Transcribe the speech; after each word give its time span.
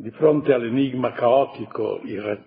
di 0.00 0.10
fronte 0.12 0.54
all'enigma 0.54 1.12
caotico, 1.12 2.00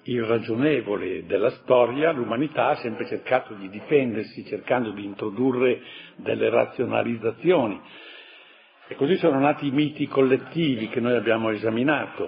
irragionevole 0.05 1.23
della 1.27 1.51
storia, 1.51 2.11
l'umanità 2.11 2.69
ha 2.69 2.75
sempre 2.77 3.05
cercato 3.05 3.53
di 3.53 3.69
difendersi, 3.69 4.43
cercando 4.45 4.89
di 4.89 5.05
introdurre 5.05 5.79
delle 6.15 6.49
razionalizzazioni. 6.49 7.79
E 8.87 8.95
così 8.95 9.17
sono 9.17 9.37
nati 9.37 9.67
i 9.67 9.71
miti 9.71 10.07
collettivi 10.07 10.89
che 10.89 10.99
noi 10.99 11.15
abbiamo 11.15 11.51
esaminato. 11.51 12.27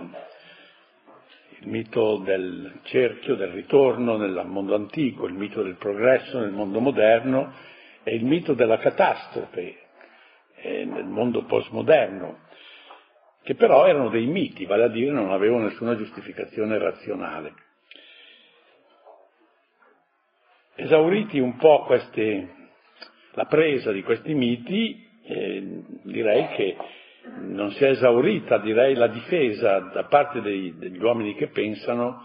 Il 1.62 1.70
mito 1.70 2.18
del 2.18 2.82
cerchio, 2.84 3.34
del 3.34 3.50
ritorno 3.50 4.18
nel 4.18 4.44
mondo 4.46 4.76
antico, 4.76 5.26
il 5.26 5.34
mito 5.34 5.64
del 5.64 5.78
progresso 5.78 6.38
nel 6.38 6.52
mondo 6.52 6.80
moderno 6.80 7.52
e 8.04 8.14
il 8.14 8.26
mito 8.26 8.54
della 8.54 8.78
catastrofe 8.78 9.76
eh, 10.54 10.86
nel 10.86 11.06
mondo 11.06 11.46
postmoderno 11.46 12.44
che 13.46 13.54
però 13.54 13.86
erano 13.86 14.10
dei 14.10 14.26
miti, 14.26 14.66
vale 14.66 14.86
a 14.86 14.88
dire 14.88 15.12
non 15.12 15.32
avevano 15.32 15.66
nessuna 15.66 15.96
giustificazione 15.96 16.80
razionale. 16.80 17.54
Esauriti 20.74 21.38
un 21.38 21.56
po' 21.56 21.84
queste, 21.84 22.50
la 23.34 23.46
presa 23.46 23.92
di 23.92 24.02
questi 24.02 24.34
miti, 24.34 25.08
eh, 25.28 25.84
direi 26.02 26.48
che 26.56 26.76
non 27.42 27.70
si 27.74 27.84
è 27.84 27.90
esaurita, 27.90 28.58
direi, 28.58 28.96
la 28.96 29.08
difesa 29.08 29.78
da 29.94 30.06
parte 30.06 30.42
dei, 30.42 30.76
degli 30.80 31.02
uomini 31.02 31.36
che 31.36 31.50
pensano 31.50 32.24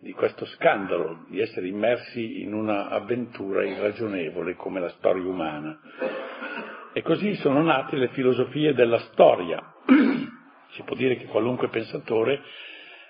di 0.00 0.12
questo 0.12 0.44
scandalo, 0.46 1.26
di 1.28 1.40
essere 1.40 1.68
immersi 1.68 2.42
in 2.42 2.52
un'avventura 2.52 3.64
irragionevole 3.64 4.56
come 4.56 4.80
la 4.80 4.90
storia 4.90 5.22
umana. 5.22 5.78
E 6.92 7.02
così 7.02 7.34
sono 7.36 7.62
nate 7.62 7.94
le 7.94 8.08
filosofie 8.08 8.74
della 8.74 8.98
storia. 8.98 9.62
Si 10.76 10.82
può 10.82 10.94
dire 10.94 11.16
che 11.16 11.24
qualunque 11.24 11.70
pensatore 11.70 12.42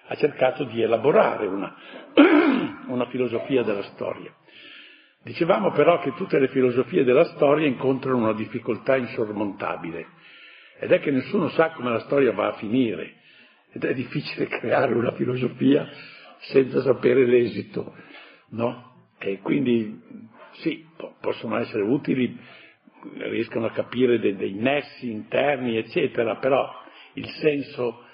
ha 0.06 0.14
cercato 0.14 0.62
di 0.64 0.80
elaborare 0.80 1.46
una, 1.46 1.74
una 2.86 3.06
filosofia 3.06 3.64
della 3.64 3.82
storia. 3.82 4.32
Dicevamo 5.24 5.72
però 5.72 5.98
che 5.98 6.14
tutte 6.14 6.38
le 6.38 6.46
filosofie 6.46 7.02
della 7.02 7.24
storia 7.24 7.66
incontrano 7.66 8.18
una 8.18 8.34
difficoltà 8.34 8.96
insormontabile, 8.96 10.06
ed 10.78 10.92
è 10.92 11.00
che 11.00 11.10
nessuno 11.10 11.48
sa 11.48 11.70
come 11.70 11.90
la 11.90 11.98
storia 12.00 12.32
va 12.32 12.48
a 12.48 12.52
finire, 12.52 13.14
ed 13.72 13.82
è 13.82 13.92
difficile 13.92 14.46
creare 14.60 14.94
una 14.94 15.10
filosofia 15.12 15.88
senza 16.42 16.82
sapere 16.82 17.26
l'esito, 17.26 17.96
no? 18.50 19.08
E 19.18 19.40
quindi 19.40 20.00
sì, 20.60 20.86
possono 21.20 21.56
essere 21.58 21.82
utili, 21.82 22.38
riescono 23.18 23.66
a 23.66 23.72
capire 23.72 24.20
dei, 24.20 24.36
dei 24.36 24.52
nessi 24.52 25.10
interni, 25.10 25.76
eccetera, 25.76 26.36
però 26.36 26.84
il 27.16 27.28
senso, 27.40 28.04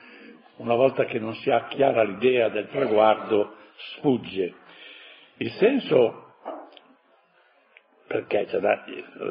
una 0.56 0.74
volta 0.74 1.04
che 1.04 1.18
non 1.18 1.34
si 1.34 1.50
ha 1.50 1.66
chiara 1.66 2.02
l'idea 2.02 2.48
del 2.48 2.68
traguardo, 2.68 3.56
sfugge. 3.76 4.54
Il 5.38 5.50
senso, 5.52 6.34
perché 8.06 8.46
ci 8.48 8.56
ha, 8.56 8.84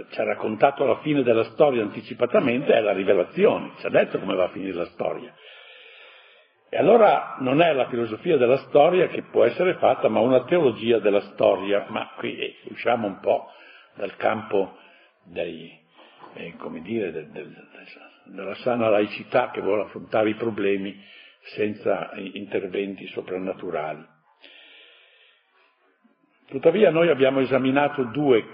ci 0.10 0.20
ha 0.20 0.24
raccontato 0.24 0.86
la 0.86 1.00
fine 1.00 1.24
della 1.24 1.46
storia 1.46 1.84
anticipatamente, 1.84 2.74
è 2.74 2.82
la 2.82 2.94
rivelazione, 2.94 3.74
ci 3.80 3.86
ha 3.86 3.90
detto 3.90 4.20
come 4.20 4.36
va 4.36 4.46
a 4.46 4.50
finire 4.50 4.74
la 4.74 4.86
storia. 4.88 5.34
E 6.74 6.78
allora 6.78 7.36
non 7.40 7.62
è 7.62 7.74
la 7.74 7.88
filosofia 7.88 8.38
della 8.38 8.58
storia 8.70 9.08
che 9.08 9.24
può 9.24 9.44
essere 9.44 9.76
fatta, 9.76 10.08
ma 10.08 10.22
una 10.22 10.46
teologia 10.46 11.00
della 11.00 11.20
storia. 11.20 11.86
Ma 11.90 12.14
qui 12.18 12.38
eh, 12.38 12.56
usciamo 12.70 13.08
un 13.08 13.20
po' 13.20 13.52
dal 13.96 14.16
campo 14.16 14.78
dei, 15.26 15.78
eh, 16.34 16.56
come 16.56 16.82
dire, 16.82 17.12
del, 17.12 17.30
del, 17.30 17.54
della 18.26 18.56
sana 18.56 18.90
laicità 18.90 19.52
che 19.52 19.62
vuole 19.62 19.84
affrontare 19.84 20.30
i 20.30 20.36
problemi 20.36 21.00
senza 21.56 22.12
interventi 22.16 23.08
soprannaturali. 23.08 24.06
Tuttavia 26.48 26.92
noi 26.92 27.10
abbiamo 27.10 27.40
esaminato 27.40 28.04
due 28.04 28.46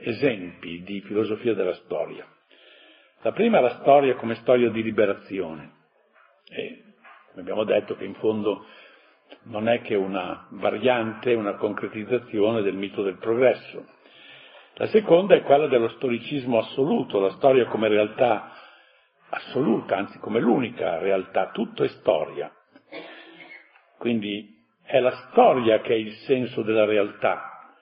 esempi 0.00 0.82
di 0.82 1.00
filosofia 1.00 1.54
della 1.54 1.74
storia. 1.74 2.26
La 3.22 3.32
prima 3.32 3.58
è 3.58 3.62
la 3.62 3.78
storia 3.80 4.14
come 4.16 4.34
storia 4.36 4.70
di 4.70 4.82
liberazione. 4.82 5.72
E 6.48 6.84
abbiamo 7.36 7.64
detto 7.64 7.96
che 7.96 8.04
in 8.04 8.14
fondo 8.14 8.66
non 9.44 9.68
è 9.68 9.80
che 9.82 9.94
una 9.94 10.48
variante, 10.50 11.34
una 11.34 11.54
concretizzazione 11.54 12.62
del 12.62 12.74
mito 12.74 13.02
del 13.02 13.18
progresso. 13.18 13.86
La 14.74 14.86
seconda 14.86 15.34
è 15.34 15.42
quella 15.42 15.66
dello 15.66 15.88
storicismo 15.88 16.58
assoluto, 16.58 17.20
la 17.20 17.30
storia 17.32 17.66
come 17.66 17.88
realtà 17.88 18.52
assoluta, 19.30 19.96
anzi 19.96 20.18
come 20.18 20.40
l'unica 20.40 20.98
realtà, 20.98 21.50
tutto 21.50 21.84
è 21.84 21.88
storia. 21.88 22.52
Quindi 23.98 24.58
è 24.82 24.98
la 24.98 25.28
storia 25.30 25.80
che 25.80 25.92
è 25.92 25.96
il 25.96 26.12
senso 26.26 26.62
della 26.62 26.84
realtà. 26.84 27.74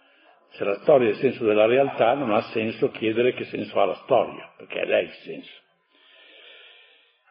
Se 0.51 0.65
la 0.65 0.79
storia 0.81 1.09
è 1.09 1.11
il 1.13 1.19
senso 1.19 1.45
della 1.45 1.67
realtà 1.67 2.15
non 2.15 2.33
ha 2.33 2.43
senso 2.53 2.91
chiedere 2.91 3.35
che 3.35 3.45
senso 3.45 3.81
ha 3.81 3.85
la 3.87 4.01
storia, 4.05 4.53
perché 4.57 4.81
è 4.81 4.85
lei 4.87 5.05
il 5.05 5.13
senso. 5.25 5.67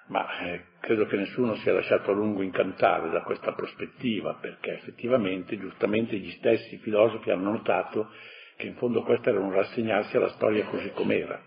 Ma 0.07 0.39
eh, 0.39 0.63
credo 0.79 1.05
che 1.05 1.17
nessuno 1.17 1.55
sia 1.55 1.73
lasciato 1.73 2.11
a 2.11 2.13
lungo 2.13 2.41
incantare 2.41 3.09
da 3.09 3.21
questa 3.23 3.53
prospettiva, 3.53 4.35
perché 4.35 4.75
effettivamente, 4.75 5.57
giustamente, 5.57 6.15
gli 6.15 6.31
stessi 6.31 6.77
filosofi 6.77 7.29
hanno 7.29 7.51
notato 7.51 8.09
che 8.55 8.67
in 8.67 8.75
fondo 8.75 9.03
questo 9.03 9.29
era 9.29 9.39
un 9.39 9.51
rassegnarsi 9.51 10.15
alla 10.15 10.29
storia 10.29 10.65
così 10.65 10.91
com'era. 10.91 11.46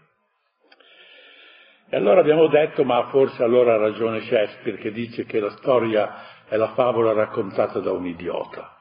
E 1.93 1.97
allora 1.97 2.21
abbiamo 2.21 2.47
detto, 2.47 2.85
ma 2.85 3.09
forse 3.09 3.43
allora 3.43 3.75
ha 3.75 3.79
ragione 3.79 4.21
Shakespeare 4.21 4.79
che 4.79 4.93
dice 4.93 5.25
che 5.25 5.41
la 5.41 5.51
storia 5.51 6.45
è 6.47 6.57
la 6.57 6.73
favola 6.75 7.13
raccontata 7.13 7.81
da 7.81 7.91
un 7.91 8.07
idiota. 8.07 8.77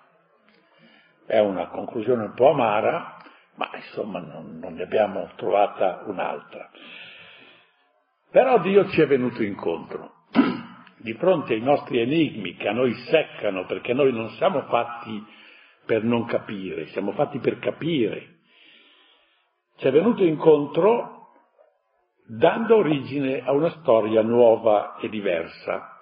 È 1.25 1.39
una 1.39 1.69
conclusione 1.69 2.25
un 2.25 2.33
po' 2.35 2.51
amara, 2.51 3.17
ma 3.55 3.71
insomma 3.73 4.19
non, 4.19 4.59
non 4.61 4.75
ne 4.75 4.83
abbiamo 4.83 5.27
trovata 5.37 6.03
un'altra. 6.05 6.69
Però 8.29 8.59
Dio 8.59 8.87
ci 8.89 9.01
è 9.01 9.07
venuto 9.07 9.41
incontro. 9.41 10.25
Di 10.97 11.13
fronte 11.13 11.55
ai 11.55 11.61
nostri 11.61 12.01
enigmi 12.01 12.57
che 12.57 12.67
a 12.67 12.73
noi 12.73 12.93
seccano, 12.93 13.65
perché 13.65 13.91
noi 13.91 14.13
non 14.13 14.29
siamo 14.31 14.61
fatti 14.67 15.25
per 15.83 16.03
non 16.03 16.25
capire, 16.25 16.85
siamo 16.87 17.13
fatti 17.13 17.39
per 17.39 17.57
capire. 17.57 18.35
Ci 19.77 19.87
è 19.87 19.91
venuto 19.91 20.23
incontro 20.23 21.18
dando 22.29 22.75
origine 22.75 23.41
a 23.43 23.51
una 23.51 23.71
storia 23.81 24.21
nuova 24.21 24.97
e 25.01 25.09
diversa. 25.09 25.97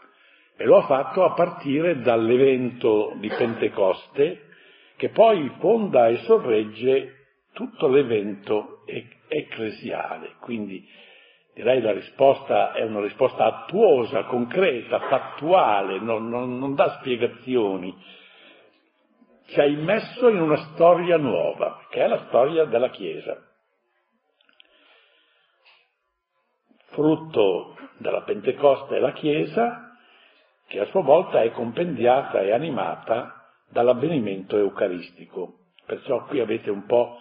E 0.57 0.65
lo 0.65 0.77
ha 0.77 0.85
fatto 0.85 1.23
a 1.23 1.33
partire 1.33 2.01
dall'evento 2.01 3.13
di 3.17 3.29
Pentecoste, 3.29 4.47
che 4.97 5.09
poi 5.09 5.49
fonda 5.59 6.07
e 6.07 6.17
sorregge 6.17 7.13
tutto 7.53 7.87
l'evento 7.87 8.83
ecclesiale. 9.27 10.33
Quindi 10.41 10.85
direi 11.53 11.79
la 11.81 11.93
risposta 11.93 12.73
è 12.73 12.83
una 12.83 13.01
risposta 13.01 13.45
attuosa, 13.45 14.25
concreta, 14.25 14.99
fattuale, 14.99 15.99
non, 15.99 16.27
non, 16.27 16.57
non 16.57 16.75
dà 16.75 16.97
spiegazioni. 16.99 17.95
Ci 19.45 19.59
ha 19.61 19.65
immesso 19.65 20.27
in 20.27 20.41
una 20.41 20.57
storia 20.73 21.15
nuova, 21.15 21.85
che 21.89 22.03
è 22.03 22.07
la 22.07 22.25
storia 22.27 22.65
della 22.65 22.89
Chiesa. 22.89 23.46
Frutto 26.97 27.75
della 27.97 28.23
Pentecoste 28.23 28.97
è 28.97 28.99
la 28.99 29.13
Chiesa, 29.13 29.95
che 30.67 30.79
a 30.79 30.85
sua 30.85 31.03
volta 31.03 31.43
è 31.43 31.51
compendiata 31.51 32.41
e 32.41 32.51
animata 32.51 33.51
dall'avvenimento 33.69 34.57
eucaristico. 34.57 35.59
Perciò 35.85 36.25
qui 36.25 36.39
avete 36.39 36.71
un 36.71 36.87
po', 36.87 37.19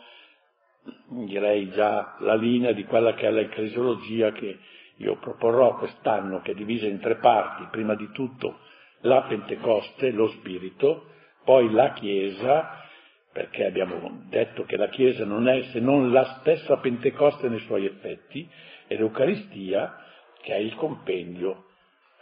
direi 1.08 1.68
già, 1.72 2.16
la 2.20 2.34
linea 2.34 2.72
di 2.72 2.84
quella 2.84 3.12
che 3.12 3.26
è 3.26 3.30
l'ecclesiologia 3.30 4.32
che 4.32 4.58
io 4.96 5.16
proporrò 5.18 5.76
quest'anno, 5.76 6.40
che 6.40 6.52
è 6.52 6.54
divisa 6.54 6.86
in 6.86 6.98
tre 6.98 7.16
parti. 7.16 7.68
Prima 7.70 7.94
di 7.94 8.10
tutto 8.12 8.60
la 9.02 9.22
Pentecoste, 9.22 10.10
lo 10.10 10.28
Spirito, 10.28 11.10
poi 11.44 11.70
la 11.70 11.92
Chiesa, 11.92 12.82
perché 13.30 13.66
abbiamo 13.66 14.22
detto 14.30 14.64
che 14.64 14.78
la 14.78 14.88
Chiesa 14.88 15.26
non 15.26 15.46
è 15.48 15.64
se 15.64 15.80
non 15.80 16.10
la 16.10 16.38
stessa 16.40 16.78
Pentecoste 16.78 17.50
nei 17.50 17.60
suoi 17.60 17.84
effetti, 17.84 18.48
e 18.86 18.96
l'Eucaristia 18.96 20.04
che 20.42 20.54
è 20.54 20.58
il 20.58 20.74
compendio 20.76 21.64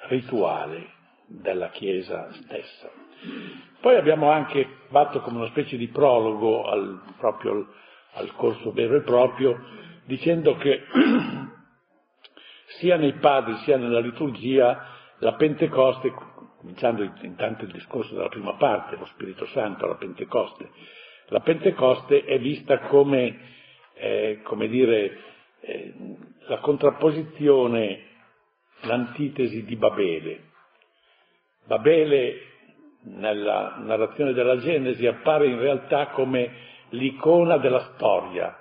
rituale 0.09 0.93
della 1.27 1.71
Chiesa 1.71 2.33
stessa. 2.33 2.91
Poi 3.81 3.97
abbiamo 3.97 4.31
anche 4.31 4.67
fatto 4.89 5.21
come 5.21 5.39
una 5.39 5.49
specie 5.49 5.77
di 5.77 5.89
prologo 5.89 6.65
al, 6.65 7.03
proprio 7.19 7.69
al 8.15 8.33
corso 8.35 8.73
vero 8.73 8.97
e 8.97 9.03
proprio, 9.03 9.59
dicendo 10.05 10.57
che 10.57 10.83
sia 12.79 12.97
nei 12.97 13.15
padri 13.15 13.57
sia 13.59 13.77
nella 13.77 14.01
liturgia 14.01 14.89
la 15.19 15.35
Pentecoste, 15.35 16.13
cominciando 16.59 17.03
intanto 17.23 17.65
il 17.65 17.73
discorso 17.73 18.15
della 18.15 18.29
prima 18.29 18.55
parte, 18.55 18.97
lo 18.97 19.07
Spirito 19.07 19.47
Santo 19.47 19.85
alla 19.85 19.97
Pentecoste, 19.97 20.71
la 21.29 21.41
Pentecoste 21.41 22.25
è 22.25 22.39
vista 22.39 22.79
come, 22.81 23.39
eh, 23.95 24.41
come 24.45 24.69
dire, 24.69 25.19
eh, 25.67 25.95
la 26.47 26.59
contrapposizione, 26.59 28.03
l'antitesi 28.83 29.65
di 29.65 29.77
Babele. 29.77 30.51
Babele 31.67 32.41
nella 33.05 33.77
narrazione 33.79 34.33
della 34.33 34.59
Genesi 34.59 35.07
appare 35.07 35.47
in 35.47 35.59
realtà 35.59 36.09
come 36.09 36.51
l'icona 36.91 37.57
della 37.59 37.93
storia, 37.95 38.57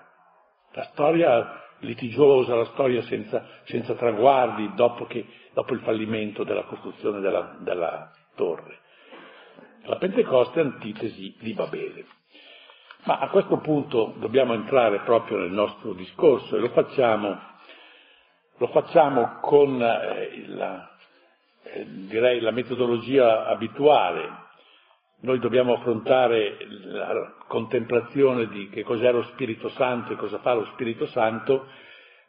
la 0.72 0.84
storia 0.92 1.62
litigiosa, 1.80 2.56
la 2.56 2.66
storia 2.66 3.02
senza, 3.04 3.46
senza 3.64 3.94
traguardi 3.96 4.72
dopo, 4.76 5.06
che, 5.06 5.26
dopo, 5.54 5.74
il 5.74 5.82
fallimento 5.82 6.44
della 6.44 6.64
costruzione 6.64 7.20
della, 7.20 7.58
della 7.60 8.12
torre. 8.36 8.80
La 9.84 9.98
Pentecoste 9.98 10.62
è 10.62 10.64
antitesi 10.64 11.36
di 11.40 11.54
Babele. 11.54 12.06
Ma 13.06 13.20
a 13.20 13.28
questo 13.28 13.58
punto 13.58 14.14
dobbiamo 14.18 14.54
entrare 14.54 15.00
proprio 15.00 15.40
nel 15.40 15.52
nostro 15.52 15.92
discorso 15.92 16.56
e 16.56 16.60
lo 16.60 16.70
facciamo, 16.70 17.38
lo 18.58 18.68
facciamo 18.68 19.40
con 19.42 19.82
eh, 19.82 20.46
la, 20.48 20.90
eh, 21.64 21.86
direi 21.86 22.40
la 22.40 22.52
metodologia 22.52 23.46
abituale. 23.48 24.42
Noi 25.20 25.40
dobbiamo 25.40 25.74
affrontare 25.74 26.58
la 26.86 27.34
contemplazione 27.48 28.48
di 28.48 28.70
che 28.70 28.84
cos'è 28.84 29.12
lo 29.12 29.24
Spirito 29.24 29.68
Santo 29.70 30.14
e 30.14 30.16
cosa 30.16 30.38
fa 30.38 30.54
lo 30.54 30.66
Spirito 30.74 31.06
Santo, 31.08 31.68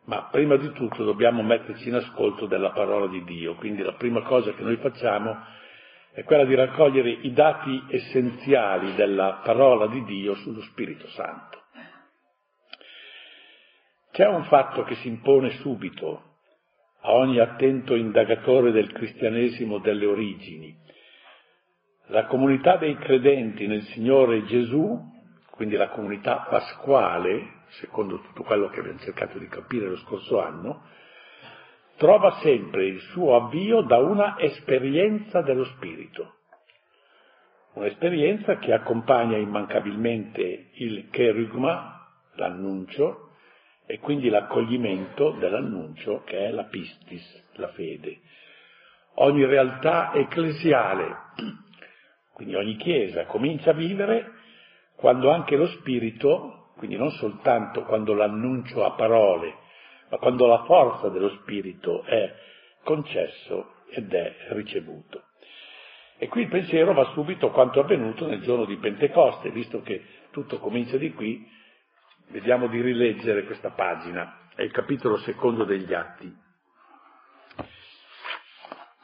ma 0.06 0.28
prima 0.30 0.56
di 0.56 0.72
tutto 0.72 1.04
dobbiamo 1.04 1.42
metterci 1.42 1.88
in 1.88 1.94
ascolto 1.94 2.46
della 2.46 2.70
parola 2.70 3.06
di 3.06 3.22
Dio. 3.22 3.54
Quindi 3.54 3.82
la 3.82 3.94
prima 3.94 4.22
cosa 4.22 4.52
che 4.54 4.62
noi 4.62 4.76
facciamo 4.76 5.30
è 5.30 5.63
quella 6.22 6.44
di 6.44 6.54
raccogliere 6.54 7.10
i 7.10 7.32
dati 7.32 7.82
essenziali 7.88 8.94
della 8.94 9.40
parola 9.42 9.88
di 9.88 10.04
Dio 10.04 10.34
sullo 10.36 10.60
Spirito 10.62 11.08
Santo. 11.08 11.62
C'è 14.12 14.28
un 14.28 14.44
fatto 14.44 14.84
che 14.84 14.94
si 14.96 15.08
impone 15.08 15.50
subito 15.58 16.34
a 17.00 17.12
ogni 17.14 17.40
attento 17.40 17.96
indagatore 17.96 18.70
del 18.70 18.92
cristianesimo 18.92 19.78
delle 19.78 20.06
origini. 20.06 20.74
La 22.08 22.26
comunità 22.26 22.76
dei 22.76 22.96
credenti 22.96 23.66
nel 23.66 23.82
Signore 23.82 24.44
Gesù, 24.44 24.96
quindi 25.50 25.74
la 25.74 25.88
comunità 25.88 26.46
pasquale, 26.48 27.62
secondo 27.80 28.20
tutto 28.20 28.44
quello 28.44 28.68
che 28.68 28.78
abbiamo 28.80 29.00
cercato 29.00 29.38
di 29.38 29.48
capire 29.48 29.88
lo 29.88 29.96
scorso 29.96 30.40
anno, 30.40 30.82
trova 31.96 32.38
sempre 32.42 32.86
il 32.86 33.00
suo 33.12 33.36
avvio 33.36 33.82
da 33.82 33.98
una 33.98 34.38
esperienza 34.38 35.42
dello 35.42 35.64
Spirito, 35.64 36.34
un'esperienza 37.74 38.58
che 38.58 38.72
accompagna 38.72 39.36
immancabilmente 39.36 40.70
il 40.74 41.08
cherugma, 41.10 42.08
l'annuncio, 42.34 43.30
e 43.86 43.98
quindi 43.98 44.28
l'accoglimento 44.28 45.32
dell'annuncio 45.32 46.22
che 46.24 46.46
è 46.46 46.50
la 46.50 46.64
pistis, 46.64 47.50
la 47.56 47.68
fede. 47.68 48.20
Ogni 49.16 49.44
realtà 49.44 50.12
ecclesiale, 50.14 51.16
quindi 52.32 52.54
ogni 52.54 52.76
chiesa, 52.76 53.26
comincia 53.26 53.70
a 53.70 53.74
vivere 53.74 54.32
quando 54.96 55.30
anche 55.30 55.56
lo 55.56 55.66
Spirito, 55.66 56.72
quindi 56.76 56.96
non 56.96 57.10
soltanto 57.10 57.82
quando 57.84 58.14
l'annuncio 58.14 58.84
a 58.84 58.92
parole, 58.92 59.62
ma 60.08 60.18
quando 60.18 60.46
la 60.46 60.64
forza 60.64 61.08
dello 61.08 61.30
Spirito 61.40 62.02
è 62.04 62.34
concesso 62.82 63.74
ed 63.88 64.12
è 64.12 64.36
ricevuto. 64.50 65.24
E 66.16 66.28
qui 66.28 66.42
il 66.42 66.48
pensiero 66.48 66.94
va 66.94 67.10
subito 67.12 67.46
a 67.46 67.50
quanto 67.50 67.80
avvenuto 67.80 68.26
nel 68.26 68.40
giorno 68.40 68.64
di 68.64 68.76
Pentecoste, 68.76 69.50
visto 69.50 69.82
che 69.82 70.02
tutto 70.30 70.58
comincia 70.58 70.96
di 70.96 71.12
qui, 71.12 71.46
vediamo 72.28 72.68
di 72.68 72.80
rileggere 72.80 73.44
questa 73.44 73.70
pagina, 73.70 74.48
è 74.54 74.62
il 74.62 74.70
capitolo 74.70 75.18
secondo 75.18 75.64
degli 75.64 75.92
Atti. 75.92 76.42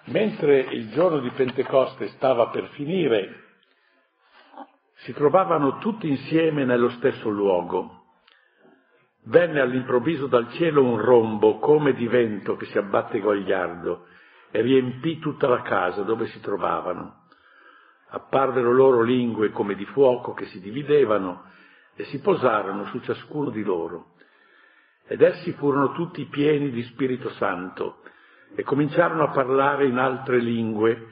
Mentre 0.05 0.61
il 0.61 0.91
giorno 0.93 1.21
di 1.21 1.31
Pentecoste 1.31 2.09
stava 2.09 2.49
per 2.49 2.69
finire, 2.71 3.45
si 5.03 5.13
trovavano 5.13 5.79
tutti 5.79 6.09
insieme 6.09 6.65
nello 6.65 6.91
stesso 6.91 7.29
luogo 7.29 8.00
Venne 9.25 9.61
all'improvviso 9.61 10.27
dal 10.27 10.51
cielo 10.53 10.83
un 10.83 10.99
rombo 10.99 11.59
come 11.59 11.93
di 11.93 12.07
vento 12.07 12.57
che 12.57 12.65
si 12.67 12.79
abbatte 12.79 13.21
gogliardo 13.21 14.07
e 14.51 14.63
riempì 14.63 15.19
tutta 15.19 15.47
la 15.47 15.63
casa 15.63 16.03
dove 16.03 16.27
si 16.27 16.41
trovavano. 16.41 17.27
Apparvero 18.09 18.73
loro 18.73 19.03
lingue 19.03 19.51
come 19.51 19.75
di 19.75 19.85
fuoco 19.85 20.33
che 20.33 20.47
si 20.47 20.61
dividevano 20.61 21.45
e 21.95 22.05
si 22.05 22.21
posarono 22.21 22.87
su 22.87 22.99
ciascuno 23.01 23.51
di 23.51 23.63
loro. 23.63 24.15
Ed 25.07 25.21
essi 25.21 25.53
furono 25.53 25.93
tutti 25.93 26.25
pieni 26.25 26.71
di 26.71 26.83
Spirito 26.85 27.29
Santo 27.31 28.03
e 28.55 28.63
cominciarono 28.63 29.25
a 29.25 29.31
parlare 29.31 29.87
in 29.87 29.99
altre 29.99 30.39
lingue 30.39 31.09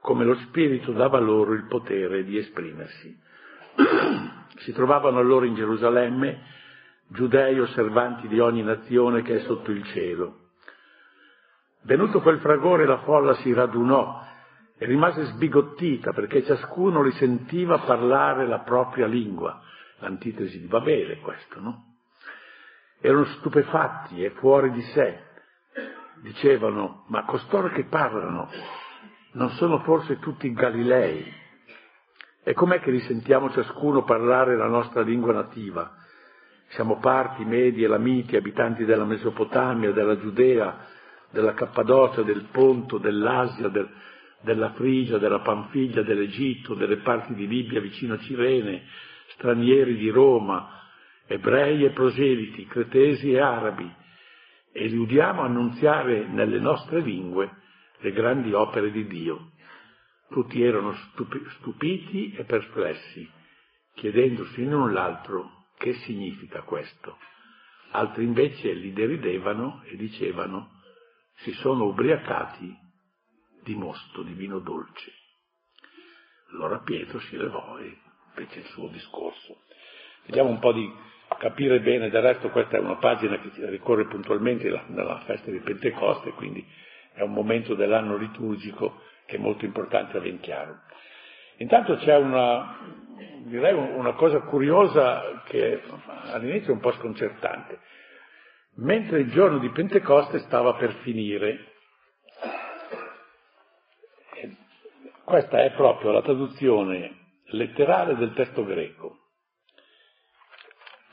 come 0.00 0.24
lo 0.24 0.34
Spirito 0.34 0.92
dava 0.92 1.20
loro 1.20 1.52
il 1.52 1.66
potere 1.68 2.24
di 2.24 2.36
esprimersi. 2.36 3.16
si 4.58 4.72
trovavano 4.72 5.20
allora 5.20 5.46
in 5.46 5.54
Gerusalemme 5.54 6.60
giudei 7.08 7.58
osservanti 7.58 8.28
di 8.28 8.40
ogni 8.40 8.62
nazione 8.62 9.22
che 9.22 9.36
è 9.36 9.40
sotto 9.40 9.70
il 9.70 9.84
cielo. 9.84 10.38
Venuto 11.82 12.20
quel 12.20 12.38
fragore 12.38 12.86
la 12.86 12.98
folla 12.98 13.34
si 13.34 13.52
radunò 13.52 14.22
e 14.78 14.86
rimase 14.86 15.24
sbigottita 15.24 16.12
perché 16.12 16.44
ciascuno 16.44 17.02
li 17.02 17.12
sentiva 17.12 17.78
parlare 17.80 18.46
la 18.46 18.60
propria 18.60 19.06
lingua, 19.06 19.60
l'antitesi 19.98 20.60
di 20.60 20.66
Babele 20.66 21.18
questo, 21.18 21.60
no? 21.60 21.84
Erano 23.00 23.24
stupefatti 23.24 24.24
e 24.24 24.30
fuori 24.30 24.70
di 24.70 24.82
sé. 24.82 25.30
Dicevano, 26.22 27.04
ma 27.08 27.24
costoro 27.24 27.68
che 27.70 27.84
parlano 27.84 28.48
non 29.32 29.50
sono 29.50 29.80
forse 29.80 30.18
tutti 30.18 30.52
Galilei? 30.52 31.40
E 32.44 32.54
com'è 32.54 32.80
che 32.80 32.90
li 32.90 33.00
sentiamo 33.00 33.50
ciascuno 33.50 34.04
parlare 34.04 34.56
la 34.56 34.66
nostra 34.66 35.02
lingua 35.02 35.32
nativa? 35.32 35.96
Siamo 36.72 36.98
parti, 37.00 37.44
medi, 37.44 37.84
elamiti, 37.84 38.34
abitanti 38.34 38.86
della 38.86 39.04
Mesopotamia, 39.04 39.92
della 39.92 40.18
Giudea, 40.18 40.86
della 41.30 41.52
Cappadocia, 41.52 42.22
del 42.22 42.46
Ponto, 42.50 42.96
dell'Asia, 42.96 43.68
del, 43.68 43.86
della 44.40 44.72
Frigia, 44.72 45.18
della 45.18 45.40
Panfiglia, 45.40 46.00
dell'Egitto, 46.00 46.72
delle 46.74 46.96
parti 46.98 47.34
di 47.34 47.46
Libia 47.46 47.78
vicino 47.78 48.14
a 48.14 48.18
Cirene, 48.20 48.84
stranieri 49.34 49.96
di 49.96 50.08
Roma, 50.08 50.88
ebrei 51.26 51.84
e 51.84 51.90
proseliti, 51.90 52.64
cretesi 52.64 53.32
e 53.32 53.38
arabi, 53.38 53.94
e 54.72 54.86
li 54.86 54.96
udiamo 54.96 55.42
annunziare 55.42 56.26
nelle 56.26 56.58
nostre 56.58 57.00
lingue 57.00 57.50
le 57.98 58.12
grandi 58.12 58.50
opere 58.54 58.90
di 58.90 59.06
Dio. 59.06 59.50
Tutti 60.30 60.62
erano 60.62 60.94
stupiti 61.58 62.32
e 62.34 62.44
perplessi, 62.44 63.30
chiedendosi 63.92 64.64
l'uno 64.64 64.90
l'altro 64.90 65.60
che 65.82 65.94
significa 65.94 66.62
questo? 66.62 67.18
Altri 67.90 68.22
invece 68.22 68.72
li 68.72 68.92
deridevano 68.92 69.82
e 69.86 69.96
dicevano 69.96 70.80
si 71.38 71.50
sono 71.54 71.86
ubriacati 71.86 72.72
di 73.64 73.74
mosto, 73.74 74.22
di 74.22 74.32
vino 74.32 74.60
dolce. 74.60 75.12
Allora 76.52 76.78
Pietro 76.78 77.18
si 77.18 77.36
levò 77.36 77.78
e 77.78 77.98
fece 78.34 78.60
il 78.60 78.66
suo 78.66 78.86
discorso. 78.88 79.62
Vediamo 80.26 80.50
un 80.50 80.60
po' 80.60 80.72
di 80.72 80.88
capire 81.36 81.80
bene, 81.80 82.10
del 82.10 82.22
resto 82.22 82.50
questa 82.50 82.76
è 82.76 82.80
una 82.80 82.98
pagina 82.98 83.40
che 83.40 83.50
ricorre 83.68 84.06
puntualmente 84.06 84.70
nella 84.86 85.18
festa 85.26 85.50
di 85.50 85.58
Pentecoste, 85.58 86.30
quindi 86.32 86.64
è 87.12 87.22
un 87.22 87.32
momento 87.32 87.74
dell'anno 87.74 88.16
liturgico 88.16 89.02
che 89.26 89.34
è 89.34 89.40
molto 89.40 89.64
importante 89.64 90.16
avere 90.16 90.30
in 90.30 90.40
chiaro. 90.40 90.78
Intanto 91.56 91.96
c'è 91.96 92.16
una, 92.16 92.78
direi 93.44 93.74
una 93.74 94.12
cosa 94.12 94.40
curiosa 94.40 95.42
che 95.44 95.82
all'inizio 96.32 96.70
è 96.72 96.74
un 96.74 96.80
po' 96.80 96.92
sconcertante. 96.92 97.80
Mentre 98.76 99.20
il 99.20 99.30
giorno 99.30 99.58
di 99.58 99.70
Pentecoste 99.70 100.38
stava 100.40 100.74
per 100.74 100.92
finire, 101.02 101.72
questa 105.24 105.62
è 105.62 105.72
proprio 105.72 106.10
la 106.10 106.22
traduzione 106.22 107.40
letterale 107.46 108.16
del 108.16 108.32
testo 108.32 108.64
greco, 108.64 109.18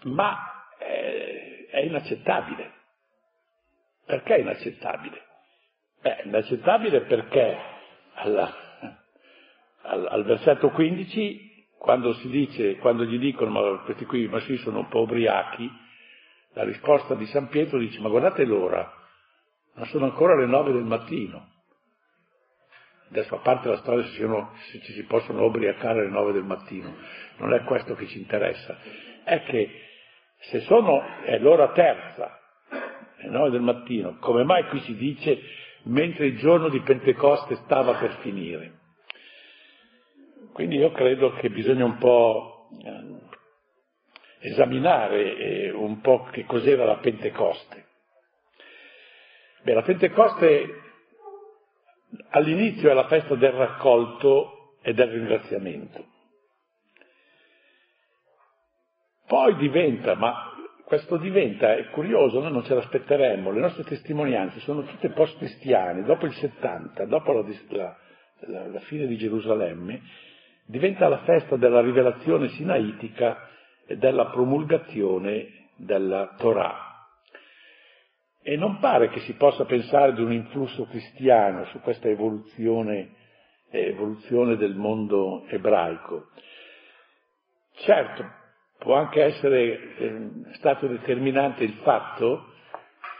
ma 0.03 0.65
è, 0.77 1.67
è 1.71 1.79
inaccettabile. 1.79 2.73
Perché 4.05 4.35
è 4.35 4.39
inaccettabile? 4.39 5.21
Beh, 6.01 6.15
è 6.15 6.25
inaccettabile 6.25 7.01
perché 7.01 7.57
alla, 8.13 8.51
al, 9.81 10.07
al 10.07 10.23
versetto 10.23 10.69
15, 10.69 11.48
quando 11.79 12.13
dice, 12.24 12.75
quando 12.75 13.05
gli 13.05 13.17
dicono, 13.17 13.51
ma 13.51 13.79
questi 13.83 14.05
qui, 14.05 14.27
ma 14.27 14.41
sì, 14.41 14.57
sono 14.57 14.79
un 14.79 14.89
po' 14.89 15.03
ubriachi, 15.03 15.71
la 16.53 16.63
risposta 16.63 17.15
di 17.15 17.25
San 17.27 17.48
Pietro 17.48 17.79
dice, 17.79 18.01
ma 18.01 18.09
guardate 18.09 18.43
l'ora, 18.43 18.93
non 19.75 19.86
sono 19.86 20.05
ancora 20.05 20.36
le 20.36 20.45
nove 20.45 20.74
del 20.74 20.83
mattino. 20.83 21.48
Adesso 23.12 23.36
a 23.36 23.39
parte 23.39 23.69
la 23.69 23.77
storia 23.77 24.03
se, 24.03 24.19
sono, 24.19 24.51
se 24.71 24.81
ci 24.81 24.91
si 24.91 25.03
possono 25.05 25.45
ubriacare 25.45 26.01
alle 26.01 26.09
nove 26.09 26.33
del 26.33 26.43
mattino, 26.43 26.93
non 27.38 27.53
è 27.53 27.63
questo 27.63 27.95
che 27.95 28.07
ci 28.07 28.19
interessa, 28.19 28.77
è 29.24 29.41
che 29.43 29.69
se 30.41 30.59
sono, 30.62 31.01
è 31.24 31.39
l'ora 31.39 31.71
terza, 31.71 32.39
le 33.21 33.29
nove 33.29 33.51
del 33.51 33.62
mattino, 33.62 34.17
come 34.19 34.43
mai 34.43 34.67
qui 34.67 34.81
si 34.81 34.95
dice 34.95 35.39
mentre 35.83 36.25
il 36.27 36.38
giorno 36.38 36.67
di 36.67 36.81
Pentecoste 36.81 37.55
stava 37.63 37.93
per 37.93 38.17
finire? 38.17 38.78
Quindi 40.59 40.75
io 40.75 40.91
credo 40.91 41.31
che 41.35 41.49
bisogna 41.49 41.85
un 41.85 41.97
po' 41.99 42.67
eh, 42.83 44.49
esaminare 44.49 45.37
eh, 45.37 45.71
un 45.71 46.01
po' 46.01 46.23
che 46.31 46.43
cos'era 46.43 46.83
la 46.83 46.97
Pentecoste. 46.97 47.85
Beh, 49.63 49.73
la 49.73 49.83
Pentecoste 49.83 50.81
all'inizio 52.31 52.91
è 52.91 52.93
la 52.93 53.07
festa 53.07 53.35
del 53.35 53.53
raccolto 53.53 54.75
e 54.81 54.93
del 54.93 55.07
ringraziamento. 55.07 56.05
Poi 59.27 59.55
diventa, 59.55 60.15
ma 60.15 60.55
questo 60.83 61.15
diventa, 61.15 61.73
è 61.73 61.89
curioso, 61.91 62.41
noi 62.41 62.51
non 62.51 62.65
ce 62.65 62.75
l'aspetteremmo, 62.75 63.51
le 63.51 63.61
nostre 63.61 63.85
testimonianze 63.85 64.59
sono 64.59 64.83
tutte 64.83 65.07
post-cristiane, 65.11 66.03
dopo 66.03 66.25
il 66.25 66.33
70, 66.33 67.05
dopo 67.05 67.31
la, 67.31 67.45
la, 68.39 68.67
la 68.67 68.79
fine 68.81 69.07
di 69.07 69.15
Gerusalemme, 69.15 70.27
diventa 70.69 71.07
la 71.07 71.23
festa 71.23 71.55
della 71.55 71.81
rivelazione 71.81 72.49
sinaitica 72.49 73.49
e 73.88 73.97
della 73.97 74.27
promulgazione 74.27 75.69
della 75.75 76.35
Torah. 76.38 77.07
E 78.43 78.55
non 78.55 78.77
pare 78.77 79.09
che 79.09 79.19
si 79.21 79.33
possa 79.33 79.65
pensare 79.65 80.13
di 80.13 80.21
un 80.21 80.31
influsso 80.31 80.85
cristiano 80.85 81.65
su 81.65 81.79
questa 81.79 82.07
evoluzione, 82.07 83.15
evoluzione 83.71 84.57
del 84.57 84.75
mondo 84.75 85.43
ebraico. 85.47 86.27
Certo, 87.77 88.23
può 88.77 88.93
anche 88.93 89.23
essere 89.23 89.95
eh, 89.97 90.29
stato 90.51 90.85
determinante 90.85 91.63
il 91.63 91.79
fatto 91.81 92.45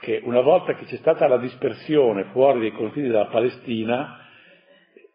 che 0.02 0.22
una 0.24 0.42
volta 0.42 0.76
che 0.76 0.86
c'è 0.86 0.98
stata 0.98 1.28
la 1.28 1.38
dispersione 1.38 2.26
fuori 2.26 2.60
dai 2.60 2.74
confini 2.74 3.08
della 3.08 3.26
Palestina, 3.26 4.20